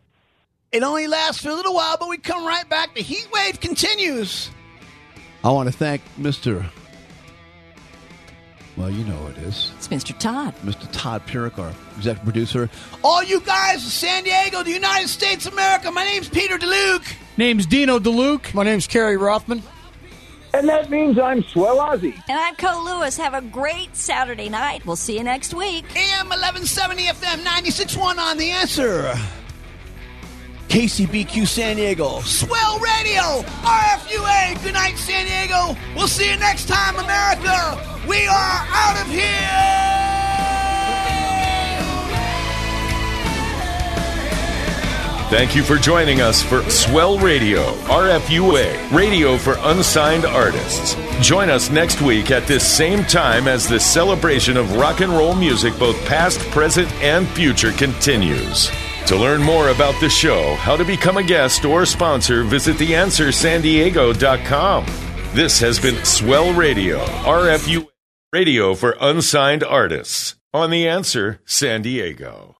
it 0.72 0.82
only 0.82 1.06
lasts 1.06 1.42
for 1.42 1.50
a 1.50 1.54
little 1.54 1.74
while, 1.74 1.96
but 1.98 2.08
we 2.08 2.18
come 2.18 2.46
right 2.46 2.68
back. 2.68 2.94
The 2.94 3.02
heat 3.02 3.26
wave 3.32 3.60
continues. 3.60 4.50
I 5.44 5.50
want 5.50 5.70
to 5.70 5.76
thank 5.76 6.02
Mr. 6.18 6.64
Well, 8.76 8.90
you 8.90 9.04
know 9.04 9.16
who 9.16 9.28
it 9.28 9.38
is. 9.38 9.72
It's 9.76 9.88
Mr. 9.88 10.16
Todd. 10.16 10.54
Mr. 10.64 10.88
Todd 10.92 11.22
Purick, 11.26 11.58
our 11.58 11.72
executive 11.96 12.22
producer. 12.22 12.70
All 13.02 13.24
you 13.24 13.40
guys 13.40 13.82
in 13.82 13.90
San 13.90 14.24
Diego, 14.24 14.62
the 14.62 14.70
United 14.70 15.08
States 15.08 15.46
of 15.46 15.52
America, 15.52 15.90
my 15.90 16.04
name's 16.04 16.28
Peter 16.28 16.58
DeLuke. 16.58 17.12
Name's 17.36 17.66
Dino 17.66 17.98
DeLuke. 17.98 18.54
My 18.54 18.62
name's 18.62 18.86
Kerry 18.86 19.16
Rothman. 19.16 19.62
And 20.54 20.68
that 20.68 20.90
means 20.90 21.18
I'm 21.18 21.42
Swell 21.44 21.78
Ozzy. 21.78 22.14
And 22.28 22.38
I'm 22.38 22.54
Co 22.54 22.82
Lewis. 22.84 23.16
Have 23.16 23.34
a 23.34 23.42
great 23.42 23.94
Saturday 23.96 24.48
night. 24.48 24.86
We'll 24.86 24.96
see 24.96 25.16
you 25.18 25.24
next 25.24 25.54
week. 25.54 25.84
AM 25.96 26.28
1170 26.28 27.02
FM 27.04 27.44
96.1 27.44 28.16
on 28.18 28.38
the 28.38 28.50
answer. 28.50 29.12
KCBQ 30.68 31.46
San 31.46 31.76
Diego, 31.76 32.20
Swell 32.20 32.78
Radio, 32.78 33.42
RFUA. 33.62 34.62
Good 34.62 34.74
night, 34.74 34.98
San 34.98 35.24
Diego. 35.24 35.74
We'll 35.96 36.08
see 36.08 36.30
you 36.30 36.36
next 36.36 36.68
time, 36.68 36.96
America. 36.96 37.80
We 38.06 38.26
are 38.26 38.66
out 38.68 39.00
of 39.00 39.10
here. 39.10 39.88
Thank 45.30 45.54
you 45.54 45.62
for 45.62 45.76
joining 45.76 46.22
us 46.22 46.42
for 46.42 46.62
Swell 46.70 47.18
Radio, 47.18 47.74
RFUA, 47.84 48.90
radio 48.92 49.36
for 49.36 49.56
unsigned 49.58 50.24
artists. 50.24 50.96
Join 51.20 51.50
us 51.50 51.70
next 51.70 52.00
week 52.00 52.30
at 52.30 52.46
this 52.46 52.66
same 52.66 53.04
time 53.04 53.46
as 53.46 53.68
the 53.68 53.78
celebration 53.78 54.56
of 54.56 54.76
rock 54.76 55.00
and 55.00 55.12
roll 55.12 55.34
music, 55.34 55.78
both 55.78 56.02
past, 56.06 56.38
present, 56.50 56.90
and 57.02 57.28
future, 57.28 57.72
continues. 57.72 58.70
To 59.08 59.16
learn 59.16 59.42
more 59.42 59.70
about 59.70 59.98
the 60.02 60.10
show, 60.10 60.54
how 60.56 60.76
to 60.76 60.84
become 60.84 61.16
a 61.16 61.22
guest 61.22 61.64
or 61.64 61.86
sponsor, 61.86 62.44
visit 62.44 62.76
theanswersandiego.com. 62.76 64.84
This 65.32 65.58
has 65.60 65.80
been 65.80 66.04
Swell 66.04 66.52
Radio, 66.52 66.98
RFU 67.24 67.86
radio 68.34 68.74
for 68.74 68.98
unsigned 69.00 69.64
artists 69.64 70.34
on 70.52 70.68
The 70.68 70.86
Answer 70.86 71.40
San 71.46 71.80
Diego. 71.80 72.57